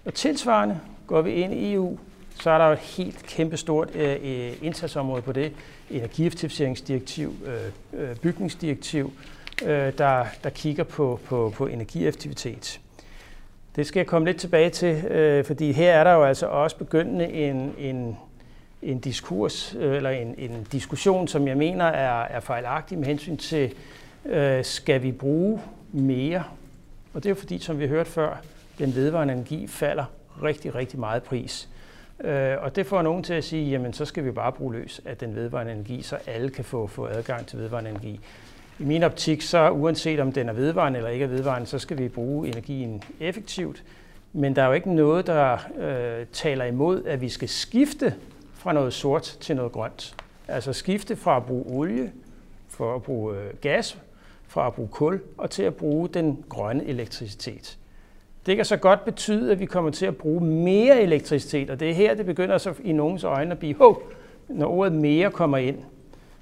[0.06, 1.98] Og tilsvarende går vi ind i EU,
[2.40, 5.54] så er der jo et helt kæmpestort øh, øh indsatsområde på det.
[5.90, 9.14] Energieffektiviseringsdirektiv, øh, øh, bygningsdirektiv,
[9.66, 12.80] øh, der, der kigger på, på, på energieffektivitet.
[13.76, 16.78] Det skal jeg komme lidt tilbage til, øh, fordi her er der jo altså også
[16.78, 18.18] begyndende en, en,
[18.82, 23.38] en diskurs, øh, eller en, en diskussion, som jeg mener er, er fejlagtig med hensyn
[23.38, 23.74] til,
[24.26, 26.44] øh, skal vi bruge mere?
[27.14, 28.42] Og det er jo fordi, som vi hørte før,
[28.80, 30.06] den vedvarende energi falder
[30.44, 31.70] rigtig, rigtig meget pris.
[32.24, 35.02] Øh, og det får nogen til at sige, jamen så skal vi bare bruge løs
[35.06, 38.20] af den vedvarende energi, så alle kan få, få adgang til vedvarende energi.
[38.80, 41.98] I min optik, så uanset om den er vedvarende eller ikke er vedvarende, så skal
[41.98, 43.84] vi bruge energien effektivt.
[44.34, 48.16] Men der er jo ikke noget, der øh, taler imod, at vi skal skifte
[48.54, 50.16] fra noget sort til noget grønt.
[50.48, 52.12] Altså skifte fra at bruge olie,
[52.70, 53.98] for at bruge øh, gas,
[54.48, 57.78] fra at bruge kul og til at bruge den grønne elektricitet.
[58.48, 61.90] Det kan så godt betyde, at vi kommer til at bruge mere elektricitet, og det
[61.90, 64.04] er her, det begynder så i nogens øjne at blive, hov,
[64.48, 65.78] når ordet mere kommer ind,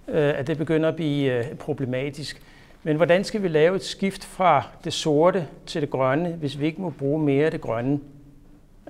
[0.08, 2.42] øh, at det begynder at blive øh, problematisk.
[2.84, 6.66] Men hvordan skal vi lave et skift fra det sorte til det grønne, hvis vi
[6.66, 8.00] ikke må bruge mere af det grønne?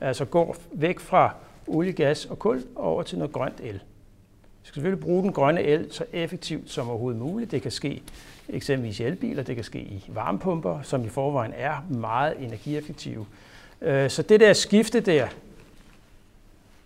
[0.02, 1.36] Altså gå væk fra
[1.68, 3.74] olie, gas og kul over til noget grønt el.
[3.74, 7.52] Vi skal selvfølgelig bruge den grønne el så effektivt som overhovedet muligt.
[7.52, 8.02] Det kan ske
[8.50, 13.26] eksempelvis i elbiler, det kan ske i varmepumper, som i forvejen er meget energieffektive.
[13.82, 15.28] Øh, så det der skifte der,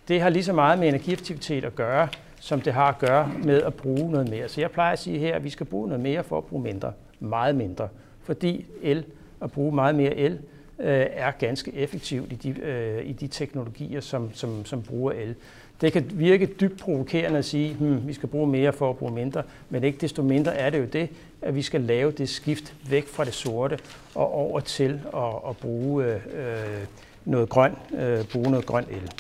[0.08, 2.08] det har lige så meget med energieffektivitet at gøre,
[2.40, 4.48] som det har at gøre med at bruge noget mere.
[4.48, 6.64] Så jeg plejer at sige her, at vi skal bruge noget mere for at bruge
[6.64, 6.94] mindre.
[7.20, 7.88] Meget mindre.
[8.24, 9.06] Fordi el,
[9.42, 10.40] at bruge meget mere el,
[10.80, 15.36] øh, er ganske effektivt i de, øh, i de teknologier, som, som, som bruger el.
[15.82, 19.14] Det kan virke dybt provokerende at sige, hmm, vi skal bruge mere for at bruge
[19.14, 21.10] mindre, men ikke desto mindre er det jo det,
[21.42, 23.80] at vi skal lave det skift væk fra det sorte
[24.16, 26.86] og over til at, at bruge øh,
[27.26, 29.12] noget grøn, øh, bruge noget grøn el.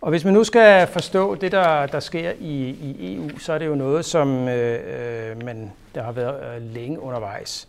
[0.00, 3.58] Og hvis man nu skal forstå det, der, der sker i, i EU, så er
[3.58, 7.68] det jo noget, som øh, øh, man, der har været øh, længe undervejs.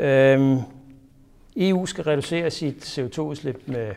[0.00, 0.56] Øh,
[1.56, 3.94] EU skal reducere sit CO2-udslip med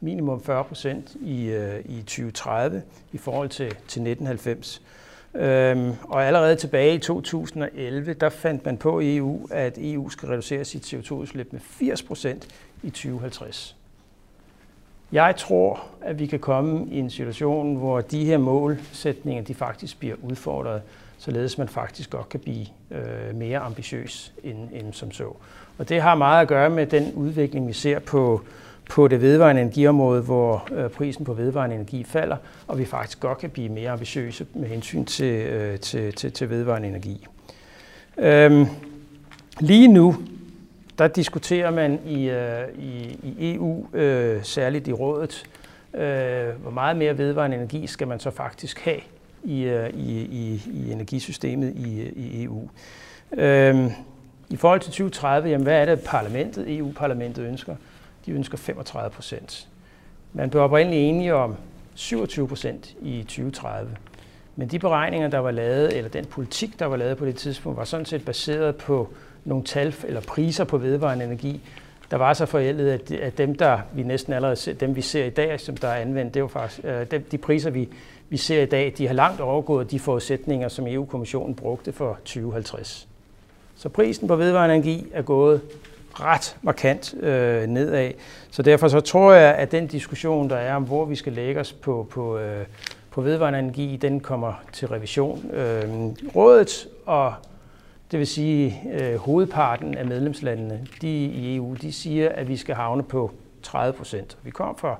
[0.00, 4.82] minimum 40 procent i, øh, i 2030 i forhold til, til 1990.
[5.34, 10.28] Øhm, og allerede tilbage i 2011, der fandt man på i EU, at EU skal
[10.28, 12.48] reducere sit CO2-udslip med 80 procent
[12.82, 13.76] i 2050.
[15.12, 19.98] Jeg tror, at vi kan komme i en situation, hvor de her målsætninger de faktisk
[19.98, 20.82] bliver udfordret,
[21.18, 25.32] således man faktisk godt kan blive øh, mere ambitiøs end, end som så.
[25.78, 28.40] Og det har meget at gøre med den udvikling, vi ser på,
[28.88, 33.38] på det vedvarende energiområde, hvor øh, prisen på vedvarende energi falder, og vi faktisk godt
[33.38, 37.26] kan blive mere ambitiøse med hensyn til, øh, til, til, til vedvarende energi.
[38.18, 38.66] Øhm,
[39.60, 40.16] lige nu,
[40.98, 45.44] der diskuterer man i, øh, i, i EU, øh, særligt i rådet,
[45.94, 49.00] øh, hvor meget mere vedvarende energi skal man så faktisk have
[49.44, 52.68] i, i, i, i energisystemet i, i EU.
[53.32, 53.90] Øhm,
[54.48, 57.76] I forhold til 2030, jamen, hvad er det, parlamentet, EU-parlamentet ønsker?
[58.28, 59.68] De ønsker 35 procent.
[60.32, 61.54] Man blev oprindeligt enige om
[61.94, 63.96] 27 procent i 2030.
[64.56, 67.78] Men de beregninger, der var lavet, eller den politik, der var lavet på det tidspunkt,
[67.78, 69.08] var sådan set baseret på
[69.44, 71.60] nogle tal eller priser på vedvarende energi,
[72.10, 75.24] der var så forældet, at, at dem, der vi næsten allerede ser, dem vi ser
[75.24, 77.88] i dag, som der er anvendt, det er jo faktisk, øh, de, de priser, vi,
[78.28, 83.08] vi ser i dag, de har langt overgået de forudsætninger, som EU-kommissionen brugte for 2050.
[83.76, 85.60] Så prisen på vedvarende energi er gået
[86.20, 88.10] ret markant øh, nedad.
[88.50, 91.60] Så derfor så tror jeg, at den diskussion, der er om, hvor vi skal lægge
[91.60, 92.66] os på, på, øh,
[93.10, 95.50] på vedvarende energi, den kommer til revision.
[95.52, 95.84] Øh,
[96.36, 97.34] rådet og
[98.10, 102.74] det vil sige øh, hovedparten af medlemslandene de i EU, de siger, at vi skal
[102.74, 103.30] havne på
[103.62, 104.38] 30 procent.
[104.42, 104.98] Vi kom fra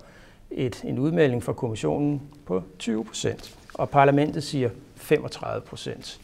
[0.50, 6.20] et, en udmelding fra kommissionen på 20 procent, og parlamentet siger 35 procent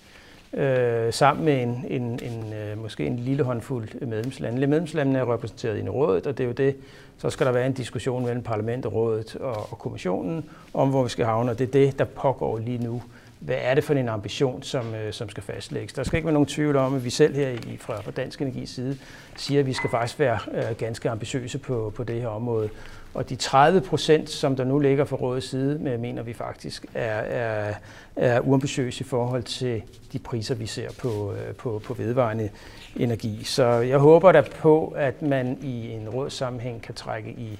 [0.57, 4.67] øh, sammen med en, en, en, øh, måske en lille håndfuld medlemslande.
[4.67, 6.77] Medlemslandene er repræsenteret i rådet, og det er jo det,
[7.19, 11.09] så skal der være en diskussion mellem parlamentet, rådet og, og kommissionen om, hvor vi
[11.09, 13.03] skal havne, og det er det, der pågår lige nu.
[13.41, 15.93] Hvad er det for en ambition, som, øh, som skal fastlægges?
[15.93, 18.43] Der skal ikke være nogen tvivl om, at vi selv her i, fra, fra Dansk
[18.43, 18.99] Energis side
[19.37, 22.69] siger, at vi skal faktisk være øh, ganske ambitiøse på, på det her område.
[23.15, 27.19] Og de 30 procent, som der nu ligger fra rådets side, mener vi faktisk er,
[27.19, 27.75] er,
[28.17, 32.51] er uambitiøse i forhold til de priser, vi ser på, øh, på, på vedvarende
[32.97, 33.45] energi.
[33.45, 37.59] Så jeg håber da på, at man i en rådssammenhæng kan trække i,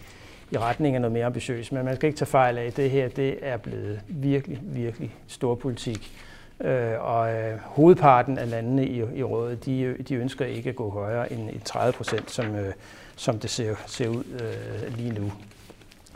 [0.51, 1.73] i retning af noget mere ambitiøst.
[1.73, 5.15] Men man skal ikke tage fejl af, at det her det er blevet virkelig, virkelig
[5.27, 6.13] stor politik.
[6.61, 10.91] Øh, og øh, hovedparten af landene i, i rådet, de, de ønsker ikke at gå
[10.91, 12.73] højere end 30 procent, som, øh,
[13.17, 15.33] som det ser, ser ud øh, lige nu.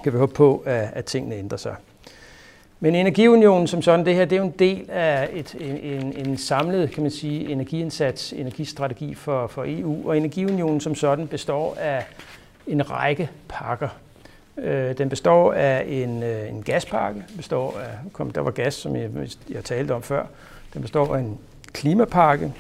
[0.05, 1.77] Kan vi håbe på, at, at tingene ændrer sig.
[2.81, 6.39] Men energiunionen som sådan, det her, det er jo en del af et, en, en
[6.39, 10.09] samlet, kan man sige, energiindsats, energistrategi for, for EU.
[10.09, 12.05] Og energiunionen som sådan består af
[12.67, 13.89] en række pakker.
[14.59, 18.97] Øh, den består af en, øh, en gaspakke, består af, kom, der var gas, som
[18.97, 19.11] jeg,
[19.51, 20.27] jeg talte om før.
[20.75, 21.39] Den består af en
[21.73, 22.53] klimapakke,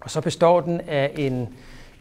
[0.00, 1.48] og så består den af en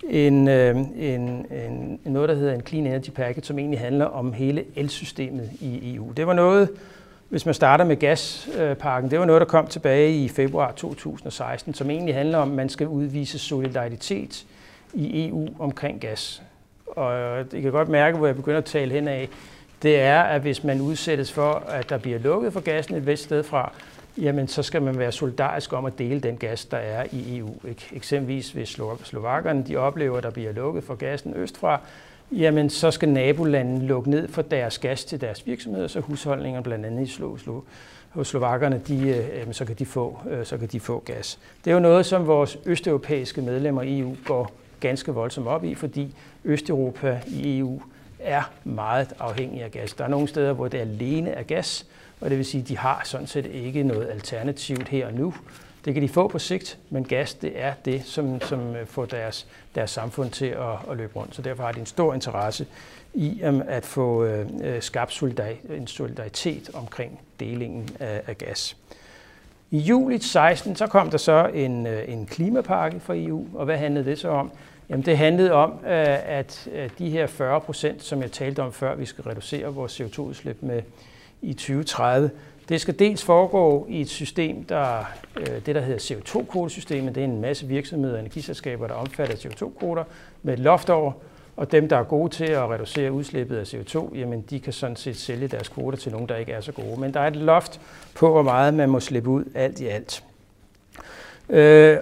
[0.10, 4.34] Øh, en, en, en, noget, der hedder en Clean Energy Package, som egentlig handler om
[4.34, 6.12] hele elsystemet i EU.
[6.18, 6.70] Det var noget,
[7.30, 11.90] hvis man starter med gaspakken, det var noget, der kom tilbage i februar 2016, som
[11.90, 14.46] egentlig handler om, at man skal udvise solidaritet
[14.94, 16.42] i EU omkring gas.
[16.86, 19.30] Og I kan godt mærke, hvor jeg begynder at tale hen af,
[19.82, 23.24] det er, at hvis man udsættes for, at der bliver lukket for gassen et vist
[23.24, 23.72] sted fra,
[24.18, 27.56] jamen så skal man være solidarisk om at dele den gas, der er i EU.
[27.94, 31.82] Eksempelvis hvis slovakkerne de oplever, at der bliver lukket for gassen østfra,
[32.32, 36.86] jamen så skal nabolandene lukke ned for deres gas til deres virksomheder, så husholdninger blandt
[36.86, 37.62] andet i Slo, Slo,
[38.10, 41.40] hos slovakkerne, de, øh, så, kan de få, øh, så kan de få gas.
[41.66, 45.76] Det er jo noget, som vores østeuropæiske medlemmer i EU går ganske voldsomt op i,
[45.76, 47.82] fordi Østeuropa i EU
[48.20, 49.94] er meget afhængig af gas.
[49.94, 51.86] Der er nogle steder, hvor det alene er gas,
[52.22, 55.34] og det vil sige, at de har sådan set ikke noget alternativt her og nu.
[55.86, 59.06] Det kan de få på sigt, men gas det er det, som, som øh, får
[59.06, 61.36] deres, deres samfund til at, at løbe rundt.
[61.36, 62.68] Så derfor har de en stor interesse
[63.14, 65.24] i um, at få øh, øh skabt
[65.70, 68.78] en solidaritet omkring delingen af, af gas.
[69.72, 73.78] I juli 16 så kom der så en, øh, en klimapakke fra EU, og hvad
[73.78, 74.52] handlede det så om?
[74.90, 78.96] Jamen det handlede om, øh, at de her 40 procent, som jeg talte om før,
[78.96, 80.82] vi skal reducere vores CO2-udslip med
[81.42, 82.30] i 2030.
[82.70, 85.04] Det skal dels foregå i et system, der
[85.38, 87.16] øh, det der hedder CO2-kvotesystemet.
[87.16, 90.04] Det er en masse virksomheder og energiselskaber, der omfatter CO2-kvoter
[90.44, 91.12] med et loft over.
[91.56, 94.96] Og dem, der er gode til at reducere udslippet af CO2, jamen de kan sådan
[94.96, 97.00] set sælge deres kvoter til nogen, der ikke er så gode.
[97.00, 97.82] Men der er et loft
[98.16, 100.24] på, hvor meget man må slippe ud alt i alt.
[101.50, 101.98] Øh,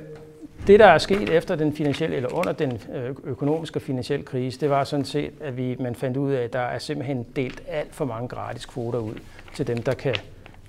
[0.67, 4.59] det, der er sket efter den finansielle, eller under den øh, økonomiske og finansielle krise,
[4.59, 7.61] det var sådan set, at vi, man fandt ud af, at der er simpelthen delt
[7.67, 9.13] alt for mange gratis kvoter ud
[9.53, 10.15] til dem, der kan,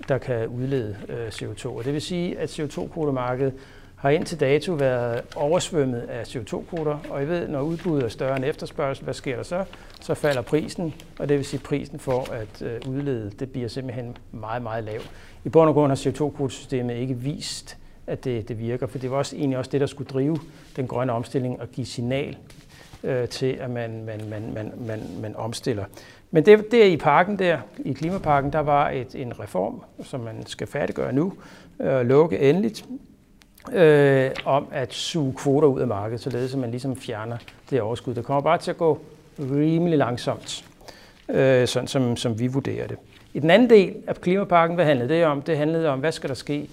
[0.09, 1.69] der kan udlede øh, CO2.
[1.69, 3.53] Og det vil sige, at CO2-kvotemarkedet
[3.97, 8.45] har indtil dato været oversvømmet af CO2-kvoter, og I ved, når udbuddet er større end
[8.45, 9.65] efterspørgsel, hvad sker der så?
[10.01, 13.69] Så falder prisen, og det vil sige, at prisen for at øh, udlede, det bliver
[13.69, 15.01] simpelthen meget, meget lav.
[15.45, 18.87] I bund og grund har CO2-kvotesystemet ikke vist, at det, det virker.
[18.87, 20.39] For det var også egentlig også det, der skulle drive
[20.77, 22.37] den grønne omstilling og give signal
[23.05, 25.85] øh, til, at man, man, man, man, man, man omstiller.
[26.31, 30.47] Men det, det i parken der, i klimaparken, der var et, en reform, som man
[30.47, 31.33] skal færdiggøre nu,
[31.81, 32.85] øh, lukke endeligt,
[33.73, 37.37] øh, om at suge kvoter ud af markedet, således at man ligesom fjerner
[37.71, 38.15] det overskud.
[38.15, 39.01] Det kommer bare til at gå
[39.39, 40.65] rimelig langsomt,
[41.29, 42.97] øh, sådan som, som vi vurderer det.
[43.35, 45.43] I den anden del af klimaparken, hvad handlede det om?
[45.43, 46.69] Det handlede om, hvad skal der ske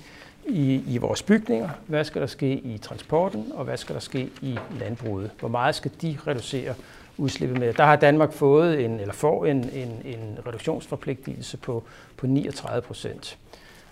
[0.48, 4.30] i, i vores bygninger, hvad skal der ske i transporten, og hvad skal der ske
[4.42, 5.32] i landbruget.
[5.40, 6.74] Hvor meget skal de reducere
[7.18, 7.74] udslippet med?
[7.74, 11.84] Der har Danmark fået en, eller får en, en, en reduktionsforpligtelse på,
[12.18, 13.38] på 39 procent.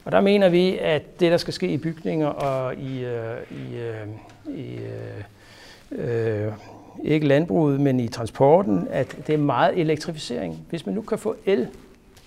[0.06, 3.76] Og der mener vi, at det, der skal ske i bygninger og i, øh, i,
[3.76, 4.08] øh,
[4.58, 4.80] i
[5.92, 6.54] øh, øh
[7.04, 10.66] ikke landbruget, men i transporten, at det er meget elektrificering.
[10.70, 11.68] Hvis man nu kan få el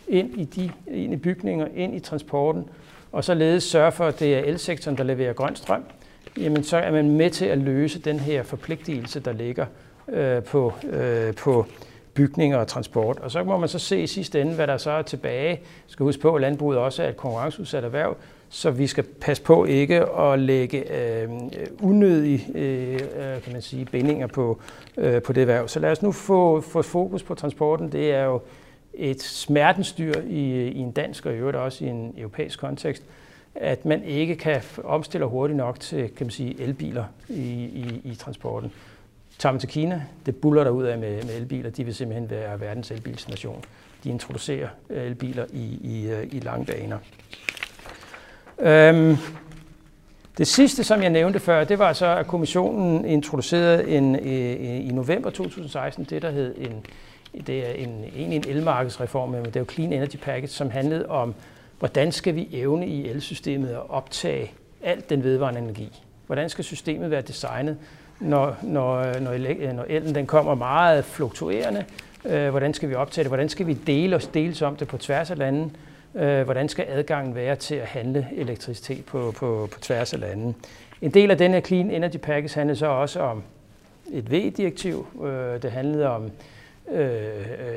[0.08, 2.64] ind i, de, ind i bygninger, ind i transporten,
[3.14, 5.84] og således sørge for, at det er elsektoren, der leverer grøn strøm,
[6.38, 9.66] jamen så er man med til at løse den her forpligtelse, der ligger
[10.08, 11.66] øh, på, øh, på
[12.14, 13.18] bygninger og transport.
[13.18, 15.60] Og så må man så se i sidste ende, hvad der så er tilbage.
[15.86, 18.16] skal huske på, at landbruget også er et konkurrenceudsat erhverv,
[18.48, 21.28] så vi skal passe på ikke at lægge øh,
[21.82, 24.60] unødige øh, øh, kan man sige, bindinger på,
[24.96, 25.68] øh, på det erhverv.
[25.68, 27.92] Så lad os nu få, få fokus på transporten.
[27.92, 28.40] Det er jo
[28.97, 33.03] et smertenstyr i, i en dansk og i øvrigt også i en europæisk kontekst,
[33.55, 38.14] at man ikke kan omstille hurtigt nok til kan man sige, elbiler i, i, i
[38.14, 38.72] transporten.
[39.38, 42.30] Tager man til Kina, det buller der ud af med, med elbiler, de vil simpelthen
[42.30, 43.64] være verdens elbilsnation.
[44.05, 46.99] De introducerer elbiler i, i, øh, i lange baner.
[48.59, 49.16] Øhm,
[50.39, 54.87] det sidste, som jeg nævnte før, det var så, at kommissionen introducerede en, øh, øh,
[54.87, 56.87] i, november 2016 det, der hed en,
[57.47, 61.09] det er en, egentlig en elmarkedsreform, men det er jo Clean Energy Package, som handlede
[61.09, 61.35] om,
[61.78, 66.03] hvordan skal vi evne i elsystemet at optage alt den vedvarende energi?
[66.26, 67.76] Hvordan skal systemet være designet,
[68.20, 71.85] når, når, når, når elen den kommer meget fluktuerende?
[72.24, 73.30] Øh, hvordan skal vi optage det?
[73.30, 75.70] Hvordan skal vi dele os deles om det på tværs af landene?
[76.16, 80.54] Øh, hvordan skal adgangen være til at handle elektricitet på, på, på tværs af landene?
[81.02, 83.42] En del af den her Clean Energy Package handlede så også om
[84.12, 85.06] et V-direktiv.
[85.24, 86.30] Øh, det handlede om
[86.92, 87.20] øh,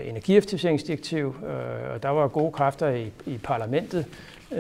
[0.05, 4.05] energieffektiviseringsdirektiv, øh, og der var gode kræfter i, i parlamentet.
[4.51, 4.57] Øh,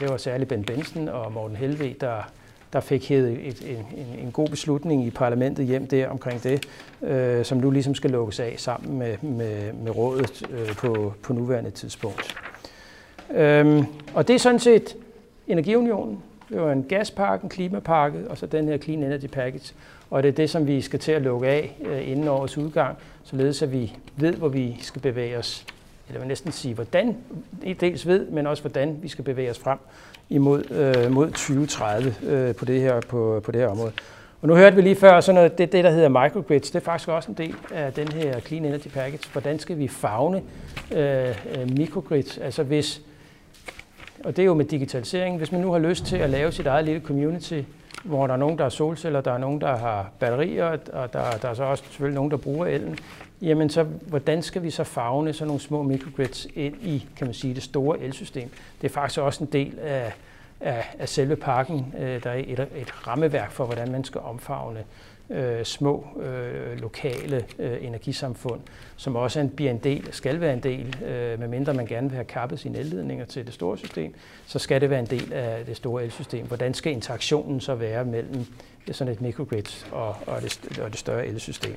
[0.00, 2.30] det var særligt Ben Benson og Morten Helve, der,
[2.72, 6.66] der fik hævet et, en, en, en god beslutning i parlamentet hjem der omkring det,
[7.02, 11.32] øh, som nu ligesom skal lukkes af sammen med, med, med rådet øh, på, på
[11.32, 12.36] nuværende tidspunkt.
[13.34, 14.96] Øhm, og det er sådan set
[15.48, 16.22] Energiunionen.
[16.48, 19.74] Det var en gaspakke, en klimapakke, og så den her Clean Energy Package.
[20.10, 22.96] Og det er det, som vi skal til at lukke af øh, inden årets udgang,
[23.24, 25.66] således at vi ved, hvor vi skal bevæge os.
[26.08, 27.16] Eller vil næsten sige, hvordan,
[27.80, 29.78] dels ved, men også hvordan vi skal bevæge os frem
[30.28, 33.92] imod øh, mod 2030 øh, på, det her, på, på det her område.
[34.42, 36.84] Og nu hørte vi lige før, sådan noget, det, det der hedder microgrids, det er
[36.84, 39.32] faktisk også en del af den her Clean Energy Package.
[39.32, 40.42] Hvordan skal vi fagne
[40.92, 42.38] øh, øh microgrids?
[42.38, 43.00] Altså hvis,
[44.24, 45.36] og det er jo med digitalisering.
[45.36, 47.60] Hvis man nu har lyst til at lave sit eget lille community,
[48.04, 51.30] hvor der er nogen, der har solceller, der er nogen, der har batterier, og der,
[51.42, 52.98] der er så også selvfølgelig nogen, der bruger elen,
[53.42, 57.34] jamen så hvordan skal vi så fagne sådan nogle små microgrids ind i, kan man
[57.34, 58.50] sige, det store elsystem?
[58.82, 60.12] Det er faktisk også en del af,
[60.60, 61.94] af, af selve pakken.
[61.98, 64.84] Øh, der er et, et rammeværk for, hvordan man skal omfavne
[65.32, 68.60] øh, små øh, lokale øh, energisamfund,
[68.96, 72.14] som også en, bliver en del, skal være en del, øh, medmindre man gerne vil
[72.14, 74.14] have kappet sine elledninger til det store system,
[74.46, 76.46] så skal det være en del af det store elsystem.
[76.46, 78.46] Hvordan skal interaktionen så være mellem
[78.92, 81.76] sådan et microgrid og, og, det, og det større elsystem?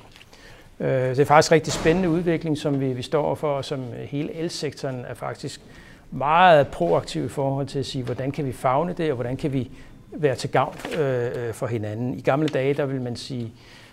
[0.80, 3.84] Øh, det er faktisk en rigtig spændende udvikling, som vi, vi står for, og som
[3.92, 5.60] hele elsektoren er faktisk
[6.10, 9.52] meget proaktiv i forhold til at sige, hvordan kan vi fagne det, og hvordan kan
[9.52, 9.70] vi
[10.16, 12.14] være til gavn øh, øh, for hinanden.
[12.14, 13.52] I gamle dage, der vil man sige,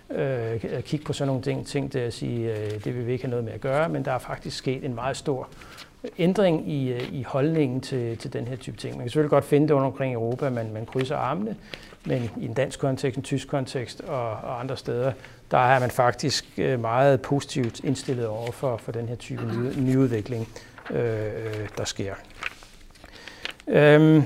[0.10, 3.24] øh, kigge på sådan nogle ting, ting der at sige, øh, det vil vi ikke
[3.24, 5.48] have noget med at gøre, men der er faktisk sket en meget stor
[6.18, 8.94] ændring i, øh, i holdningen til, til den her type ting.
[8.94, 11.56] Man kan selvfølgelig godt finde det rundt omkring i Europa, man, man krydser armene,
[12.06, 15.12] men i en dansk kontekst, en tysk kontekst og, og andre steder,
[15.52, 19.80] der er man faktisk øh, meget positivt indstillet over for, for den her type ny,
[19.80, 20.50] nyudvikling,
[20.92, 22.14] øh, øh, der sker.
[23.68, 24.24] Øhm,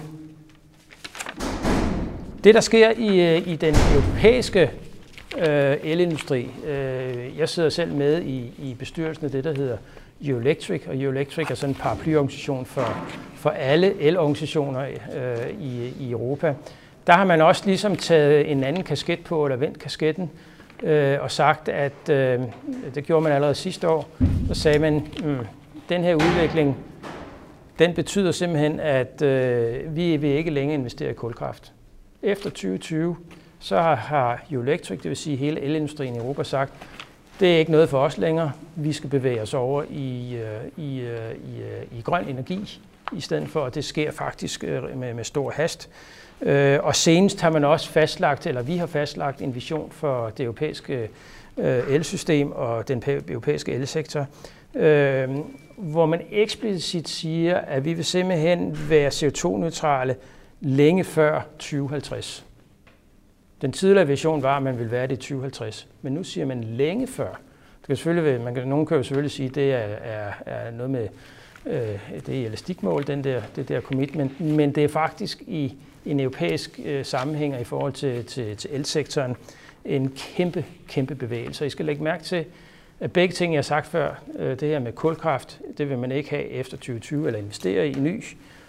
[2.44, 4.72] det, der sker i, øh, i den europæiske
[5.38, 9.78] øh, elindustri, øh, jeg sidder selv med i, i bestyrelsen af det, der hedder
[10.26, 16.54] Euelectric, og Euelectric er sådan en paraplyorganisation for, for alle elorganisationer øh, i, i Europa.
[17.08, 20.30] Der har man også ligesom taget en anden kasket på, eller vendt kasketten,
[20.84, 22.40] øh, og sagt, at øh,
[22.96, 24.10] det gjorde man allerede sidste år,
[24.48, 25.38] så sagde man, mm,
[25.90, 26.78] den her udvikling,
[27.80, 31.74] den betyder simpelthen, at øh, vi vil ikke længere investere i kulkraft
[32.24, 33.18] efter 2020,
[33.59, 36.74] så har Electric, det vil sige hele elindustrien i Europa, sagt,
[37.39, 38.51] det er ikke noget for os længere.
[38.76, 43.22] Vi skal bevæge os over i, øh, i, øh, i, øh, i grøn energi, i
[43.22, 44.63] stedet for, at det sker faktisk
[44.95, 45.89] med, med stor hast.
[46.80, 51.09] Og senest har man også fastlagt, eller vi har fastlagt en vision for det europæiske
[51.57, 54.26] elsystem og den europæiske elsektor,
[55.78, 60.15] hvor man eksplicit siger, at vi vil simpelthen være CO2-neutrale
[60.62, 62.45] længe før 2050.
[63.62, 66.64] Den tidligere vision var, at man ville være det i 2050, men nu siger man
[66.64, 67.30] længe før.
[67.80, 70.72] Det kan selvfølgelig, man kan, nogen kan jo selvfølgelig sige, at det er, er, er
[70.72, 71.08] noget med
[71.66, 76.20] øh, det er elastikmål, den der, det der commitment, men det er faktisk i en
[76.20, 79.36] europæisk øh, sammenhæng i forhold til, til, til elsektoren
[79.86, 81.66] en kæmpe, kæmpe bevægelse.
[81.66, 82.45] I skal lægge mærke til,
[82.99, 86.12] at begge ting, jeg har sagt før, øh, det her med kulkraft, det vil man
[86.12, 88.24] ikke have efter 2020 eller investere i ny.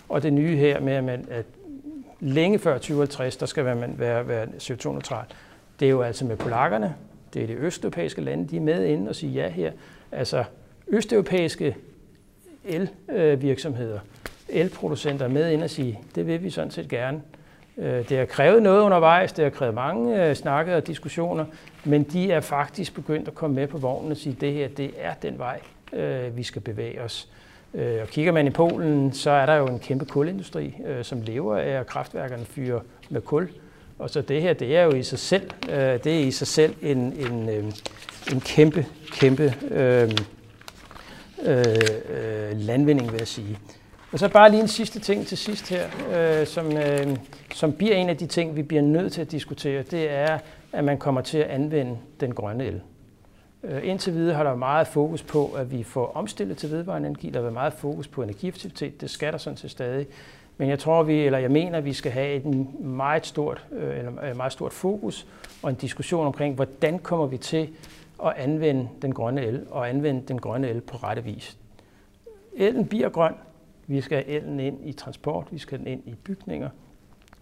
[0.09, 1.45] Og det nye her med, at, man, at
[2.21, 5.25] længe før 2050, der skal man være, være CO2-neutral.
[5.81, 6.95] Det er jo altså med polakkerne,
[7.35, 9.73] det er de østeuropæiske lande, de er med ind og siger ja her.
[10.13, 10.45] Altså
[10.89, 11.77] østeuropæiske
[13.09, 14.01] elvirksomheder,
[14.49, 17.23] elproducenter er med ind og sige, det vil vi sådan set gerne.
[17.79, 21.45] Øh, det har krævet noget undervejs, det har krævet mange øh, snakke og diskussioner,
[21.85, 24.91] men de er faktisk begyndt at komme med på vognen og sige, det her det
[24.99, 25.61] er den vej,
[25.93, 27.29] øh, vi skal bevæge os.
[27.75, 31.23] Øh, og kigger man i Polen, så er der jo en kæmpe kulindustri, øh, som
[31.23, 33.49] lever af, at kraftværkerne fyrer med kul.
[33.99, 36.47] Og så det her, det er jo i sig selv, øh, det er i sig
[36.47, 37.49] selv en, en,
[38.33, 40.11] en kæmpe, kæmpe øh,
[41.43, 43.59] øh, landvinding, vil jeg sige.
[44.13, 47.17] Og så bare lige en sidste ting til sidst her, øh, som, øh,
[47.55, 50.39] som bliver en af de ting, vi bliver nødt til at diskutere, det er,
[50.73, 52.81] at man kommer til at anvende den grønne el.
[53.69, 57.09] Øh, indtil videre har der været meget fokus på, at vi får omstillet til vedvarende
[57.09, 57.31] energi.
[57.31, 59.01] Der har været meget fokus på energieffektivitet.
[59.01, 60.07] Det skal der sådan til stadig.
[60.57, 62.45] Men jeg tror, vi, eller jeg mener, at vi skal have et
[62.81, 65.27] meget stort, øh, eller øh, meget stort fokus
[65.63, 67.69] og en diskussion omkring, hvordan kommer vi til
[68.25, 71.59] at anvende den grønne el, og anvende den grønne el på rette vis.
[72.57, 73.35] Elen bliver grøn,
[73.87, 76.69] vi skal have elen ind i transport, vi skal have den ind i bygninger.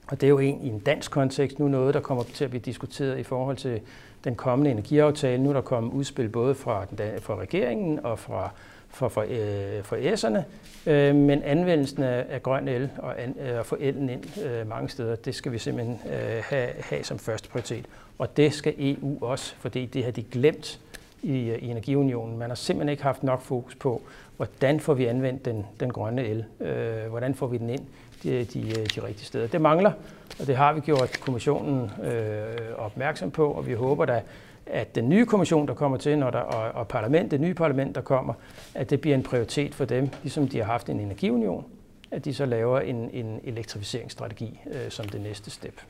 [0.06, 2.50] Og det er jo en, i en dansk kontekst nu noget, der kommer til at
[2.50, 3.80] blive diskuteret i forhold til
[4.24, 5.42] den kommende energiaftale.
[5.42, 8.50] Nu er der kommet udspil både fra, den, fra regeringen og fra,
[8.88, 10.42] fra, fra, øh, fra S'erne,
[10.90, 14.68] øh, men anvendelsen af, af grøn el og an, øh, at få elen ind øh,
[14.68, 17.84] mange steder, det skal vi simpelthen øh, have, have som første prioritet.
[18.18, 20.80] Og det skal EU også, fordi det har de glemt
[21.22, 22.38] i, øh, i Energiunionen.
[22.38, 24.02] Man har simpelthen ikke haft nok fokus på,
[24.36, 26.44] hvordan får vi anvendt den, den grønne el?
[26.60, 27.82] Øh, hvordan får vi den ind
[28.26, 29.46] Øh, de, øh, de, rigtige steder?
[29.46, 29.92] Det mangler,
[30.40, 34.22] og det har vi gjort kommissionen øh, opmærksom på, og vi håber da,
[34.66, 37.94] at den nye kommission, der kommer til, når der, og, og parlament, det nye parlament,
[37.94, 38.34] der kommer,
[38.74, 41.64] at det bliver en prioritet for dem, ligesom de har haft en energiunion,
[42.10, 45.80] at de så laver en, en elektrificeringsstrategi øh, som det næste step.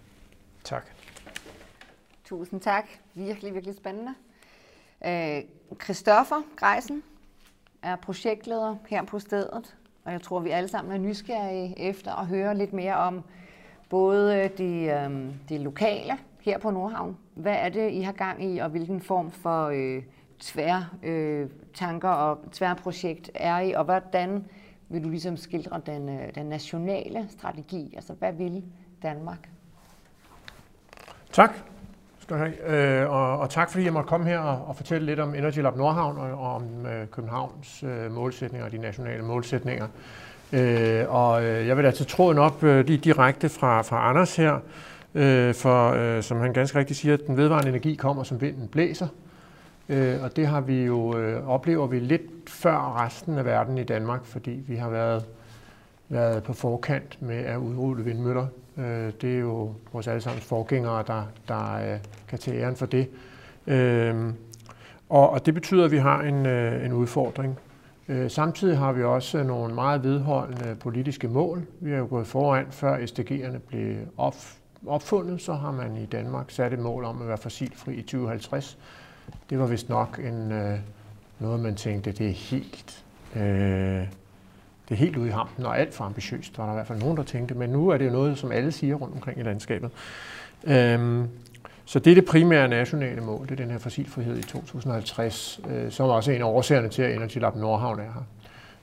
[0.65, 0.87] Tak.
[2.25, 2.85] Tusind tak.
[3.15, 4.15] Virkelig, virkelig spændende.
[5.07, 5.43] Øh,
[5.85, 7.03] Christoffer Greisen
[7.83, 9.77] er projektleder her på stedet,
[10.07, 13.23] og jeg tror, vi alle sammen er nysgerrige efter at høre lidt mere om
[13.89, 17.17] både øh, de, øh, de lokale her på Nordhavn.
[17.35, 20.03] Hvad er det, I har gang i, og hvilken form for øh,
[20.39, 24.45] tvær øh, tanker og tværprojekt er I, og hvordan
[24.89, 27.93] vil du ligesom skildre den, øh, den nationale strategi?
[27.97, 28.65] Altså, hvad vil
[29.03, 29.51] Danmark?
[31.33, 31.55] Tak
[32.27, 33.03] skal du have.
[33.03, 35.59] Øh, og, og tak fordi jeg måtte komme her og, og fortælle lidt om Energy
[35.59, 39.87] Lab Nordhavn og, og om øh, Københavns øh, målsætninger og de nationale målsætninger.
[40.53, 44.59] Øh, og øh, jeg vil altså tråden op øh, lige direkte fra, fra Anders her,
[45.15, 48.69] øh, for øh, som han ganske rigtigt siger, at den vedvarende energi kommer som vinden
[48.69, 49.09] blæser.
[49.89, 53.85] Øh, og det har vi jo øh, oplever vi lidt før resten af verden i
[53.85, 55.25] Danmark, fordi vi har været
[56.09, 58.47] været på forkant med at udrulle vindmøller.
[58.79, 61.99] Øh, det er jo vores allesammens forgængere, der, der øh,
[62.29, 63.09] kan tage æren for det.
[63.67, 64.33] Øh,
[65.09, 67.59] og, og det betyder, at vi har en, øh, en udfordring.
[68.09, 71.67] Øh, samtidig har vi også nogle meget vedholdende politiske mål.
[71.81, 74.37] Vi har jo gået foran, før SDG'erne blev op,
[74.87, 78.79] opfundet, så har man i Danmark sat et mål om at være fossilfri i 2050.
[79.51, 80.79] Det var vist nok en, øh,
[81.39, 83.05] noget, man tænkte, det er helt
[83.37, 84.07] øh,
[84.89, 86.99] det er helt ude i hampen og alt for ambitiøst, var der i hvert fald
[86.99, 87.55] nogen, der tænkte.
[87.55, 89.91] Men nu er det jo noget, som alle siger rundt omkring i landskabet.
[90.65, 91.29] Øhm,
[91.85, 95.91] så det er det primære nationale mål, det er den her fossilfrihed i 2050, øh,
[95.91, 98.23] som også er en af årsagerne til, at Energy Lab Nordhavn er her.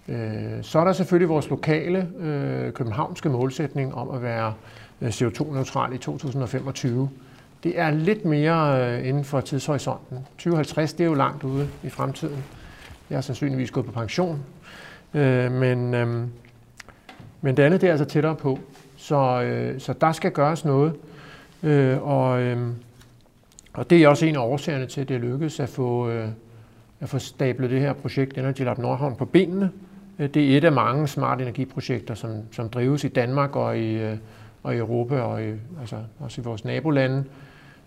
[0.08, 4.54] Øh, så er der selvfølgelig vores lokale øh, københavnske målsætning om at være
[5.01, 7.10] øh, CO2-neutral i 2025.
[7.64, 10.18] Det er lidt mere øh, inden for tidshorisonten.
[10.38, 12.43] 2050 det er jo langt ude i fremtiden.
[13.10, 14.39] Jeg er sandsynligvis gået på pension
[15.14, 16.28] Øh, men, øh,
[17.41, 18.59] men det andet det er altså tættere på.
[18.95, 20.93] Så, øh, så der skal gøres noget.
[21.64, 22.68] Øh, og, øh,
[23.74, 26.28] og det er også en af årsagerne til, at det lykkedes at få, øh,
[26.99, 29.72] at få stablet det her projekt Energy Lab Nordhavn på benene.
[30.20, 33.93] Øh, det er et af mange smart energiprojekter, som, som drives i Danmark og i,
[33.93, 34.18] øh,
[34.64, 37.24] og i Europa og i, altså også i vores nabolande.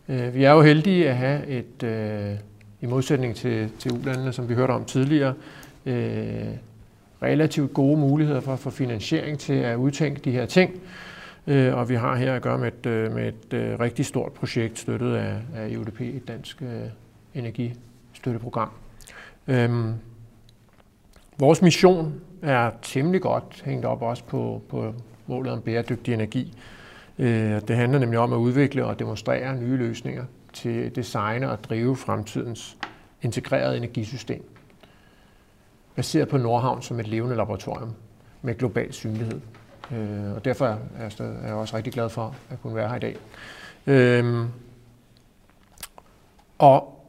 [0.09, 2.35] Øh, vi er jo heldige at have et, øh,
[2.81, 5.35] i modsætning til, til ulandene, som vi hørte om tidligere,
[5.87, 6.47] øh,
[7.27, 10.81] relativt gode muligheder for at få finansiering til at udtænke de her ting.
[11.47, 14.33] Øh, og vi har her at gøre med et, øh, med et øh, rigtig stort
[14.33, 16.63] projekt støttet af, af EUDP, et dansk
[17.35, 18.71] energistøtteprogram.
[19.49, 19.93] Øhm,
[21.39, 24.95] vores mission er temmelig godt hængt op også på, på
[25.27, 26.53] målet om bæredygtig energi.
[27.19, 31.65] Øh, det handler nemlig om at udvikle og demonstrere nye løsninger til at designe og
[31.65, 32.77] drive fremtidens
[33.23, 34.45] integrerede energisystem,
[35.97, 37.93] baseret på Nordhavn som et levende laboratorium
[38.43, 39.41] med global synlighed.
[39.93, 40.67] Øh, og derfor
[40.99, 43.17] er jeg også rigtig glad for at kunne være her i dag.
[43.87, 44.47] Øh,
[46.59, 47.07] og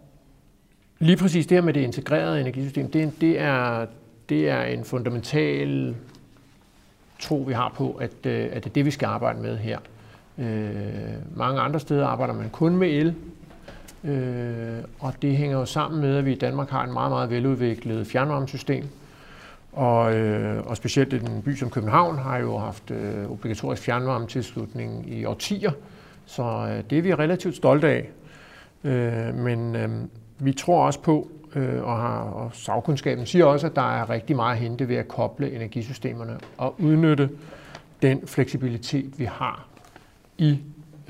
[0.99, 3.85] lige præcis det her med det integrerede energisystem, det, det, er,
[4.29, 5.95] det er en fundamental
[7.19, 9.79] tro, vi har på, at, øh, at det er det, vi skal arbejde med her.
[10.38, 13.15] Øh, mange andre steder arbejder man kun med el,
[14.03, 17.29] øh, og det hænger jo sammen med, at vi i Danmark har en meget, meget
[17.29, 18.85] veludviklet fjernvarmesystem,
[19.73, 25.25] og, øh, og specielt en by som København har jo haft øh, obligatorisk fjernvarmetilslutning i
[25.25, 25.71] årtier,
[26.25, 28.09] så øh, det er vi relativt stolte af.
[28.83, 29.89] Øh, men øh,
[30.39, 34.35] vi tror også på, øh, og, har, og sagkundskaben siger også, at der er rigtig
[34.35, 37.29] meget at hente ved at koble energisystemerne og udnytte
[38.01, 39.67] den fleksibilitet, vi har
[40.37, 40.59] i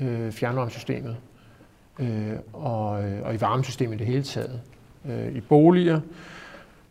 [0.00, 1.16] øh, fjernvarmesystemet
[1.98, 4.60] øh, og, øh, og i varmesystemet i det hele taget.
[5.08, 6.00] Øh, I boliger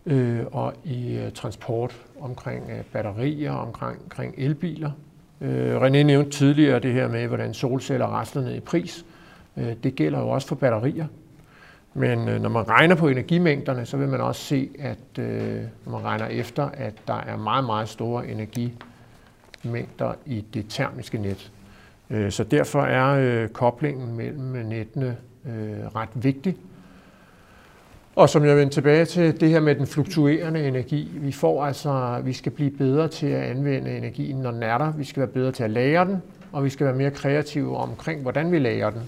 [0.06, 4.92] øh, og i øh, transport omkring øh, batterier, omkring, omkring elbiler.
[5.42, 9.06] Øh, René nævnte tidligere det her med, hvordan solceller rasler ned i pris.
[9.58, 11.08] Øh, det gælder jo også for batterier.
[11.94, 15.92] Men øh, når man regner på energimængderne, så vil man også se, at øh, når
[15.92, 21.52] man regner efter, at der er meget, meget store energimængder i det termiske net.
[22.10, 26.56] Øh, så derfor er øh, koblingen mellem nettene øh, ret vigtig.
[28.16, 31.12] Og som jeg vender tilbage til, det her med den fluktuerende energi.
[31.16, 34.92] Vi får altså, vi skal blive bedre til at anvende energien, når den er der.
[34.92, 38.22] Vi skal være bedre til at lære den, og vi skal være mere kreative omkring,
[38.22, 39.02] hvordan vi lærer den.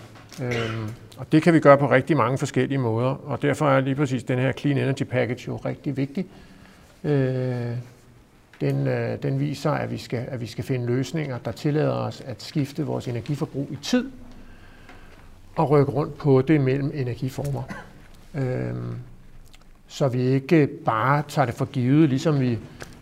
[0.43, 3.95] Øhm, og det kan vi gøre på rigtig mange forskellige måder, og derfor er lige
[3.95, 6.25] præcis den her Clean Energy Package jo rigtig vigtig.
[7.03, 7.71] Øh,
[8.61, 12.21] den, øh, den viser, at vi, skal, at vi skal finde løsninger, der tillader os
[12.21, 14.11] at skifte vores energiforbrug i tid
[15.55, 17.63] og rykke rundt på det mellem energiformer.
[18.35, 18.73] Øh,
[19.87, 22.49] så vi ikke bare tager det for givet, ligesom vi,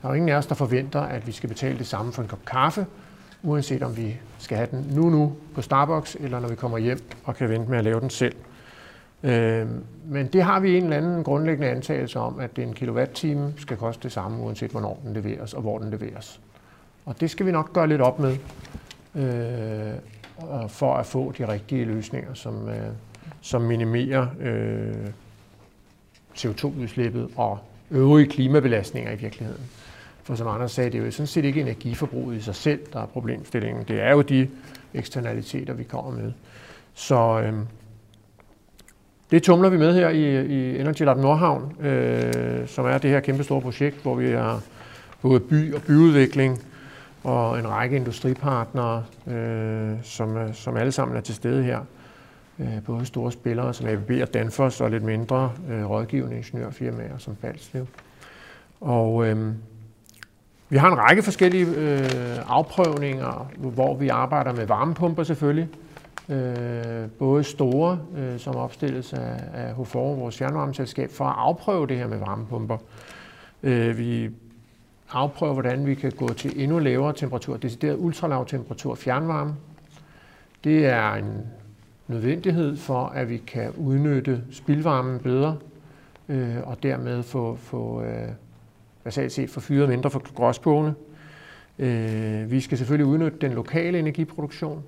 [0.01, 2.21] der er jo ingen af os, der forventer, at vi skal betale det samme for
[2.21, 2.85] en kop kaffe,
[3.43, 6.99] uanset om vi skal have den nu nu på Starbucks, eller når vi kommer hjem
[7.23, 8.35] og kan vente med at lave den selv.
[9.23, 9.67] Øh,
[10.05, 14.03] men det har vi en eller anden grundlæggende antagelse om, at en kilowatt-time skal koste
[14.03, 16.41] det samme, uanset hvornår den leveres og hvor den leveres.
[17.05, 18.37] Og det skal vi nok gøre lidt op med,
[19.15, 19.99] øh,
[20.69, 22.87] for at få de rigtige løsninger, som, øh,
[23.41, 25.07] som minimerer øh,
[26.35, 27.59] CO2-udslippet og
[27.91, 29.63] øvrige klimabelastninger i virkeligheden.
[30.23, 33.01] For som Anders sagde, det er jo sådan set ikke energiforbruget i sig selv, der
[33.01, 33.83] er problemstillingen.
[33.87, 34.49] Det er jo de
[34.93, 36.31] eksternaliteter, vi kommer med.
[36.93, 37.53] Så øh,
[39.31, 43.19] det tumler vi med her i, i Energy Lab Nordhavn, øh, som er det her
[43.19, 44.61] kæmpe store projekt, hvor vi har
[45.21, 46.63] både by og byudvikling
[47.23, 51.79] og en række industripartnere, øh, som, øh, som alle sammen er til stede her.
[52.59, 57.35] Øh, både store spillere som ABB og Danfoss og lidt mindre øh, rådgivende ingeniørfirmaer som
[57.35, 57.87] Balslev.
[58.81, 59.53] Og øh,
[60.69, 62.09] vi har en række forskellige øh,
[62.47, 65.67] afprøvninger, hvor vi arbejder med varmepumper selvfølgelig.
[66.29, 71.97] Øh, både store, øh, som opstilles af, af HFOR, vores fjernvarmeselskab, for at afprøve det
[71.97, 72.77] her med varmepumper.
[73.63, 74.29] Øh, vi
[75.11, 79.55] afprøver, hvordan vi kan gå til endnu lavere temperatur, decideret ultralav temperatur fjernvarme.
[80.63, 81.47] Det er en
[82.07, 85.57] nødvendighed for, at vi kan udnytte spildvarmen bedre,
[86.29, 88.29] øh, og dermed få, få øh,
[89.03, 90.95] basalt set få fyret mindre for gråspåne.
[91.79, 94.83] Øh, vi skal selvfølgelig udnytte den lokale energiproduktion.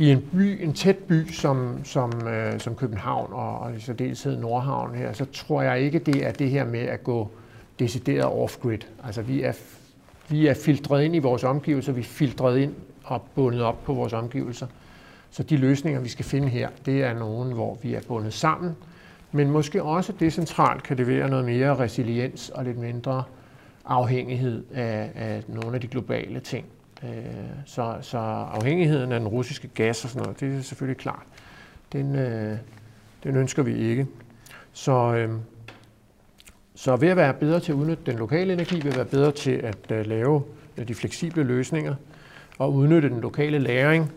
[0.00, 4.36] I en by, en tæt by som, som, øh, som København og, og i særdeleshed
[4.36, 7.30] Nordhavn her, så tror jeg ikke, det er det her med at gå
[7.78, 8.78] decideret off-grid.
[9.04, 9.52] Altså vi er,
[10.28, 12.74] vi er filtreret ind i vores omgivelser, vi er filtreret ind
[13.04, 14.66] og bundet op på vores omgivelser.
[15.30, 18.76] Så de løsninger, vi skal finde her, det er nogen, hvor vi er bundet sammen,
[19.32, 23.22] men måske også decentralt kan det være noget mere resiliens og lidt mindre
[23.84, 26.64] afhængighed af, af nogle af de globale ting.
[27.04, 27.10] Øh,
[27.66, 31.22] så, så afhængigheden af den russiske gas og sådan noget, det er selvfølgelig klart.
[31.92, 32.58] Den, øh,
[33.24, 34.06] den ønsker vi ikke.
[34.72, 35.30] Så, øh,
[36.74, 39.32] så ved at være bedre til at udnytte den lokale energi, ved at være bedre
[39.32, 40.42] til at øh, lave
[40.76, 41.94] øh, de fleksible løsninger
[42.58, 44.12] og udnytte den lokale læring,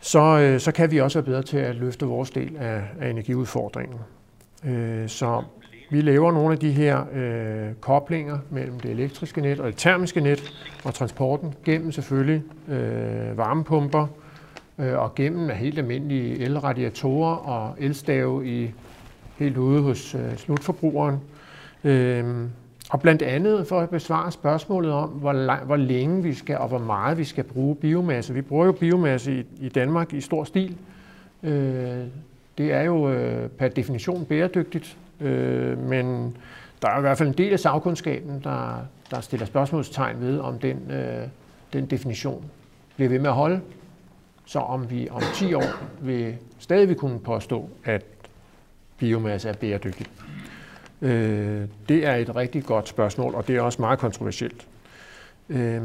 [0.00, 3.10] så, øh, så kan vi også være bedre til at løfte vores del af, af
[3.10, 3.98] energiudfordringen.
[4.64, 5.42] Øh, så
[5.90, 10.20] vi laver nogle af de her øh, koblinger mellem det elektriske net og det termiske
[10.20, 10.52] net
[10.84, 14.06] og transporten gennem selvfølgelig øh, varmepumper
[14.78, 18.70] øh, og gennem helt almindelige elradiatorer og elstave i
[19.38, 21.20] helt ude hos øh, slutforbrugeren.
[21.84, 22.24] Øh,
[22.90, 26.68] Og blandt andet for at besvare spørgsmålet om, hvor, lang, hvor længe vi skal og
[26.68, 28.34] hvor meget vi skal bruge biomasse.
[28.34, 30.76] Vi bruger jo biomasse i, i Danmark i stor stil.
[31.42, 32.00] Øh,
[32.58, 36.36] det er jo øh, per definition bæredygtigt, øh, men
[36.82, 40.58] der er i hvert fald en del af sagkundskaben, der, der stiller spørgsmålstegn ved, om
[40.58, 41.28] den, øh,
[41.72, 42.44] den definition
[42.96, 43.60] bliver ved med at holde.
[44.46, 45.64] Så om vi om 10 år
[46.00, 48.04] vil stadig vil kunne påstå, at
[48.98, 50.10] biomasse er bæredygtigt.
[51.02, 54.66] Øh, det er et rigtig godt spørgsmål, og det er også meget kontroversielt.
[55.48, 55.82] Øh,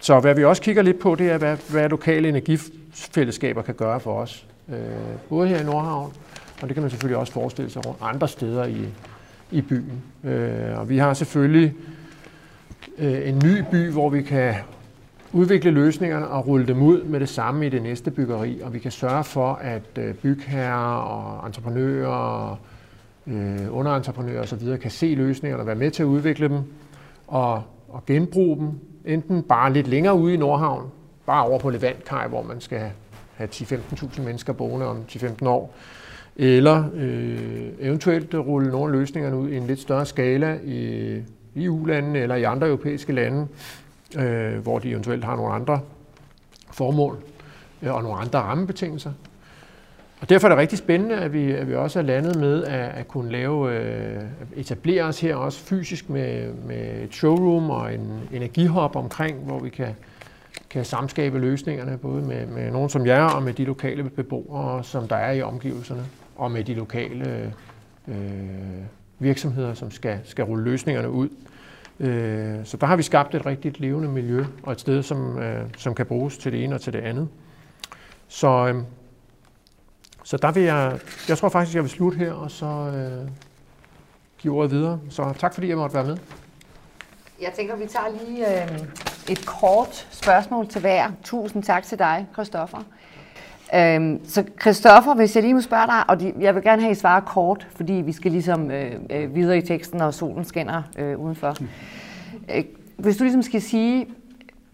[0.00, 4.00] så hvad vi også kigger lidt på, det er, hvad, hvad lokale energifællesskaber kan gøre
[4.00, 4.46] for os.
[4.68, 4.76] Øh,
[5.28, 6.12] både her i Nordhavn,
[6.62, 8.88] og det kan man selvfølgelig også forestille sig rundt andre steder i,
[9.50, 10.02] i byen.
[10.24, 11.74] Øh, og vi har selvfølgelig
[12.98, 14.54] øh, en ny by, hvor vi kan
[15.32, 18.78] udvikle løsningerne og rulle dem ud med det samme i det næste byggeri, og vi
[18.78, 22.60] kan sørge for, at øh, bygherrer og entreprenører
[23.26, 24.78] øh, underentreprenører osv.
[24.78, 26.58] kan se løsningerne og være med til at udvikle dem
[27.26, 28.70] og, og genbruge dem,
[29.04, 30.90] enten bare lidt længere ude i Nordhavn,
[31.26, 32.90] bare over på Levantkaj, hvor man skal
[33.34, 35.74] have 10-15.000 mennesker boende om 10-15 år,
[36.36, 41.16] eller øh, eventuelt rulle nogle af løsningerne ud i en lidt større skala i,
[41.54, 43.46] i EU-landene eller i andre europæiske lande,
[44.18, 45.80] øh, hvor de eventuelt har nogle andre
[46.72, 47.16] formål
[47.82, 49.12] øh, og nogle andre rammebetingelser.
[50.20, 52.90] Og derfor er det rigtig spændende, at vi, at vi også er landet med at,
[52.90, 54.22] at kunne lave, øh,
[54.56, 59.68] etablere os her også fysisk med, med et showroom og en energihop omkring, hvor vi
[59.68, 59.94] kan,
[60.70, 65.08] kan samskabe løsningerne, både med, med nogen som jer og med de lokale beboere, som
[65.08, 66.04] der er i omgivelserne,
[66.36, 67.54] og med de lokale
[68.08, 68.14] øh,
[69.18, 71.28] virksomheder, som skal, skal rulle løsningerne ud.
[72.00, 75.64] Øh, så der har vi skabt et rigtigt levende miljø, og et sted, som, øh,
[75.76, 77.28] som kan bruges til det ene og til det andet.
[78.28, 78.82] Så øh,
[80.24, 80.98] så der vil jeg,
[81.28, 83.28] jeg tror faktisk, jeg vil slutte her, og så øh,
[84.38, 85.00] give ordet videre.
[85.10, 86.16] Så tak fordi jeg måtte være med.
[87.40, 88.78] Jeg tænker, vi tager lige øh,
[89.28, 91.10] et kort spørgsmål til hver.
[91.22, 92.78] Tusind tak til dig, Christoffer.
[93.74, 96.90] Øhm, så Christoffer, hvis jeg lige må spørge dig, og de, jeg vil gerne have,
[96.90, 100.44] at I svarer kort, fordi vi skal ligesom øh, øh, videre i teksten, og solen
[100.44, 101.56] skinner øh, udenfor.
[102.54, 102.64] Øh,
[102.96, 104.06] hvis du ligesom skal sige,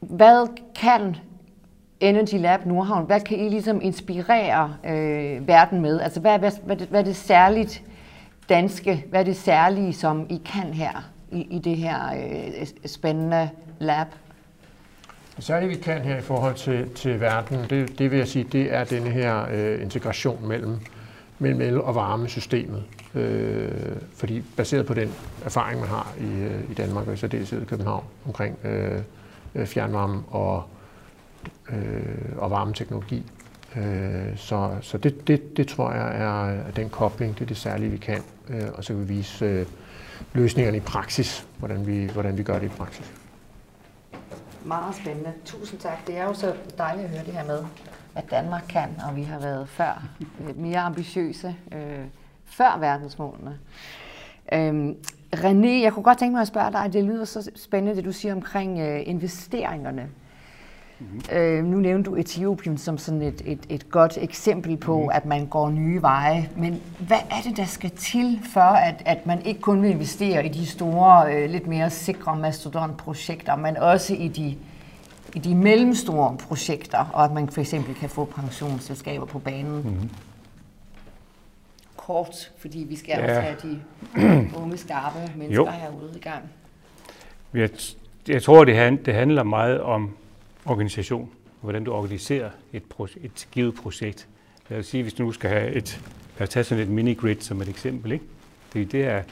[0.01, 1.17] hvad kan
[2.01, 6.01] Energy Lab Nordhavn, hvad kan I ligesom inspirere øh, verden med?
[6.01, 7.83] Altså hvad, hvad, hvad, hvad er det særligt
[8.49, 13.51] danske, hvad er det særlige, som I kan her i, i det her øh, spændende
[13.79, 14.07] lab?
[15.37, 18.75] Det vi kan her i forhold til, til verden, det, det vil jeg sige, det
[18.75, 20.79] er denne her øh, integration mellem,
[21.39, 22.85] mellem el- og varmesystemet.
[23.15, 23.71] Øh,
[24.17, 25.13] fordi baseret på den
[25.45, 29.01] erfaring, man har i, øh, i Danmark og i særdeleshed i København omkring øh,
[29.55, 30.65] øh fjernvarme og
[31.71, 33.25] øh, og varmeteknologi.
[33.77, 37.91] Øh, så så det, det, det tror jeg er den kobling, det er det særlige,
[37.91, 39.67] vi kan, øh, og så kan vi vise øh,
[40.33, 43.13] løsningerne i praksis, hvordan vi, hvordan vi gør det i praksis.
[44.67, 45.33] Meget spændende.
[45.45, 46.07] Tusind tak.
[46.07, 47.65] Det er jo så dejligt at høre det her med,
[48.13, 50.03] hvad Danmark kan, og vi har været før
[50.41, 52.05] øh, mere ambitiøse øh,
[52.45, 53.59] før verdensmålene.
[54.53, 54.97] Øhm,
[55.37, 58.13] René, jeg kunne godt tænke mig at spørge dig, det lyder så spændende, det du
[58.13, 60.09] siger omkring øh, investeringerne.
[60.99, 61.37] Mm-hmm.
[61.37, 65.11] Øh, nu nævnte du Etiopien som sådan et, et, et godt eksempel på, mm-hmm.
[65.13, 66.51] at man går nye veje.
[66.57, 70.47] Men hvad er det, der skal til for, at, at man ikke kun vil investere
[70.47, 74.57] i de store, øh, lidt mere sikre mastodontprojekter, men også i de,
[75.35, 79.83] i de mellemstore projekter, og at man for eksempel kan få pensionsselskaber på banen?
[79.83, 80.11] Mm-hmm.
[81.97, 83.23] Kort, fordi vi skal ja.
[83.23, 83.81] også have de
[84.63, 85.71] unge, skarpe mennesker jo.
[85.71, 86.43] herude i gang.
[87.55, 87.71] Jeg,
[88.29, 90.11] jeg tror, det, det handler meget om
[90.67, 92.83] organisation, og hvordan du organiserer et,
[93.23, 94.29] et givet projekt.
[94.69, 96.01] Lad os sige, hvis du nu skal have et,
[96.39, 98.25] lad os tage sådan et mini-grid som et eksempel, ikke?
[98.73, 99.23] Det, det er,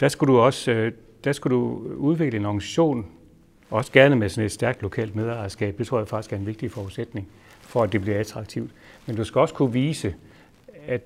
[0.00, 0.92] der skulle du også øh,
[1.26, 3.06] der skulle du udvikle en organisation,
[3.70, 5.78] også gerne med sådan et stærkt lokalt medejerskab.
[5.78, 7.28] Det tror jeg faktisk er en vigtig forudsætning
[7.60, 8.70] for, at det bliver attraktivt.
[9.06, 10.14] Men du skal også kunne vise,
[10.86, 11.00] at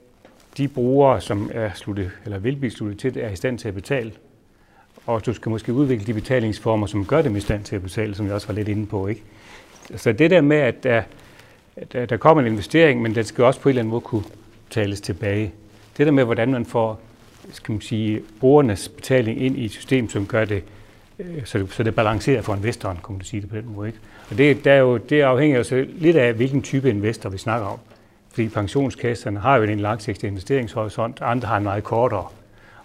[0.56, 3.74] de brugere, som er sluttet, eller vil blive sluttet til er i stand til at
[3.74, 4.12] betale.
[5.06, 8.14] Og du skal måske udvikle de betalingsformer, som gør dem i stand til at betale,
[8.14, 9.06] som jeg også var lidt inde på.
[9.06, 9.22] Ikke?
[9.96, 11.02] Så det der med, at der,
[11.92, 14.24] der, der kommer en investering, men den skal også på en eller anden måde kunne
[14.70, 15.52] tales tilbage.
[15.96, 17.00] Det der med, hvordan man får
[17.52, 20.62] skal man sige, brugernes betaling ind i et system, som gør det,
[21.18, 23.88] øh, så det, så det balancerer for investoren, kan man sige det på den måde.
[23.88, 23.98] Ikke?
[24.30, 27.38] Og det, der er jo, det afhænger jo så lidt af, hvilken type investor vi
[27.38, 27.78] snakker om.
[28.30, 32.26] Fordi pensionskasserne har jo en langsigtet investeringshorisont, andre har en meget kortere.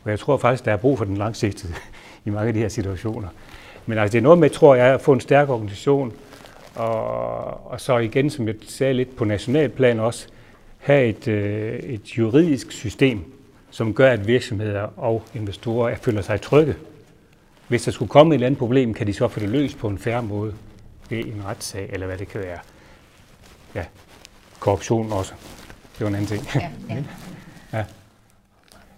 [0.03, 1.73] Og jeg tror faktisk, der er brug for den langsigtede
[2.25, 3.27] i mange af de her situationer.
[3.85, 6.13] Men altså, det er noget med, tror jeg, at få en stærk organisation,
[6.75, 10.27] og, og så igen, som jeg sagde lidt på nationalplan også,
[10.79, 13.33] have et, øh, et juridisk system,
[13.71, 16.75] som gør, at virksomheder og investorer føler sig trygge.
[17.67, 19.87] Hvis der skulle komme et eller andet problem, kan de så få det løst på
[19.87, 20.53] en færre måde
[21.09, 22.59] ved en retssag, eller hvad det kan være.
[23.75, 23.83] Ja,
[24.59, 25.33] korruption også.
[25.97, 26.47] Det var en anden ting.
[26.55, 27.03] Ja, ja.
[27.77, 27.83] ja.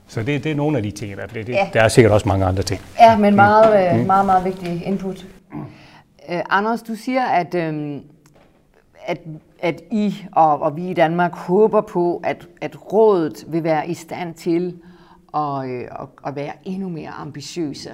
[0.07, 1.69] Så det, det er nogle af de ting, der det, det, ja.
[1.73, 2.81] Der er sikkert også mange andre ting.
[2.99, 4.05] Ja, men meget, mm.
[4.05, 5.25] meget, meget vigtig input.
[6.29, 8.03] Øh, Anders, du siger, at, um,
[9.05, 9.19] at,
[9.59, 13.93] at I og, og vi i Danmark håber på, at, at rådet vil være i
[13.93, 14.79] stand til
[15.33, 17.91] at, øh, at, at være endnu mere ambitiøse.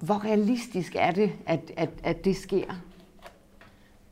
[0.00, 2.74] Hvor realistisk er det, at, at, at det sker?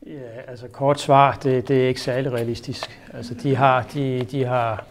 [0.05, 3.01] Ja, altså kort svar, det, det er ikke særlig realistisk.
[3.13, 4.85] Altså de har, de, de har,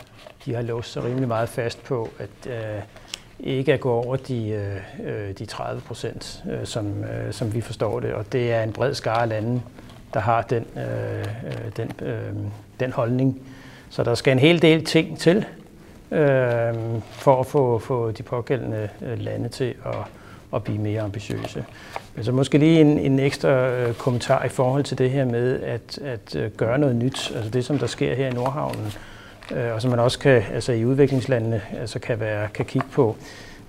[0.44, 2.82] de har låst sig rimelig meget fast på, at øh,
[3.40, 4.76] ikke at gå over de, øh,
[5.08, 8.12] øh de 30 procent, øh, som, øh, som vi forstår det.
[8.12, 9.62] Og det er en bred skare af lande,
[10.14, 12.32] der har den, øh, øh den, øh,
[12.80, 13.40] den holdning.
[13.90, 15.44] Så der skal en hel del ting til
[16.10, 16.74] øh,
[17.10, 19.96] for at få, få de pågældende øh, lande til at
[20.54, 21.64] at blive mere ambitiøse.
[22.14, 25.98] Men så måske lige en, en ekstra kommentar i forhold til det her med at,
[25.98, 27.32] at gøre noget nyt.
[27.34, 29.15] Altså det, som der sker her i Nordhavnen, øh,
[29.50, 33.16] Øh, og som man også kan, altså i udviklingslandene altså kan, være, kan kigge på.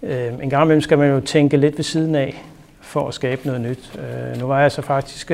[0.03, 2.43] Øh, en gang imellem skal man jo tænke lidt ved siden af
[2.81, 3.99] for at skabe noget nyt.
[3.99, 5.31] Øh, nu var jeg så faktisk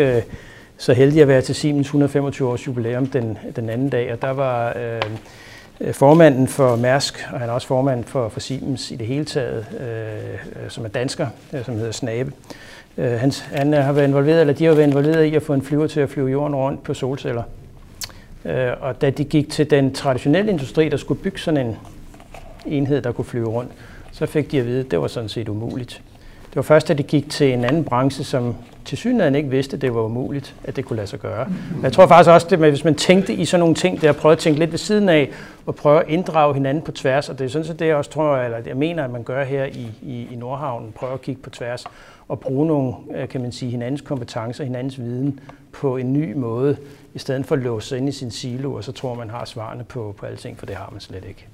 [0.77, 4.31] så heldig at være til Siemens 125 års jubilæum den, den anden dag, og der
[4.31, 4.73] var
[5.81, 9.25] Øh, formanden for Mærsk, og han er også formand for, for Siemens i det hele
[9.25, 12.31] taget, øh, som er dansker, øh, som hedder Snabe.
[12.97, 15.61] Øh, han, han har været involveret, eller de har været involveret i at få en
[15.61, 17.43] flyver til at flyve jorden rundt på solceller.
[18.45, 21.77] Øh, og da de gik til den traditionelle industri, der skulle bygge sådan en
[22.65, 23.71] enhed, der kunne flyve rundt,
[24.11, 26.01] så fik de at vide, at det var sådan set umuligt.
[26.49, 29.75] Det var først, da de gik til en anden branche, som til synligheden ikke vidste,
[29.75, 31.47] at det var umuligt, at det kunne lade sig gøre.
[31.75, 34.31] Men Jeg tror faktisk også, at hvis man tænkte i sådan nogle ting, der prøve
[34.31, 35.29] at tænke lidt ved siden af,
[35.65, 38.11] og prøve at inddrage hinanden på tværs, og det er sådan set det, jeg også
[38.11, 41.41] tror, eller jeg mener, at man gør her i, i, i Nordhavnen, prøve at kigge
[41.41, 41.83] på tværs,
[42.27, 45.39] og bruge nogle, øh, kan man sige, hinandens kompetencer, hinandens viden
[45.71, 46.77] på en ny måde,
[47.13, 49.45] i stedet for at låse sig ind i sin silo, og så tror man har
[49.45, 51.47] svarene på, på alting, for det har man slet ikke.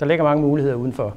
[0.00, 1.16] Der ligger mange muligheder udenfor.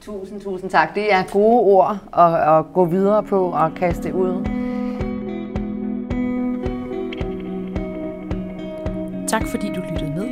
[0.00, 0.94] Tusind, tusind tak.
[0.94, 4.44] Det er gode ord at, at gå videre på og kaste ud.
[9.28, 10.28] Tak fordi du lyttede med.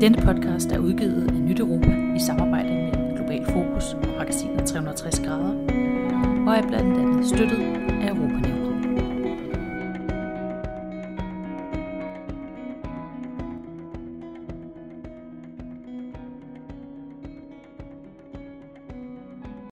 [0.00, 5.20] Denne podcast er udgivet af Nyt Europa i samarbejde med Global Fokus og magasinet 360
[5.20, 5.54] grader,
[6.46, 7.58] og er blandt andet støttet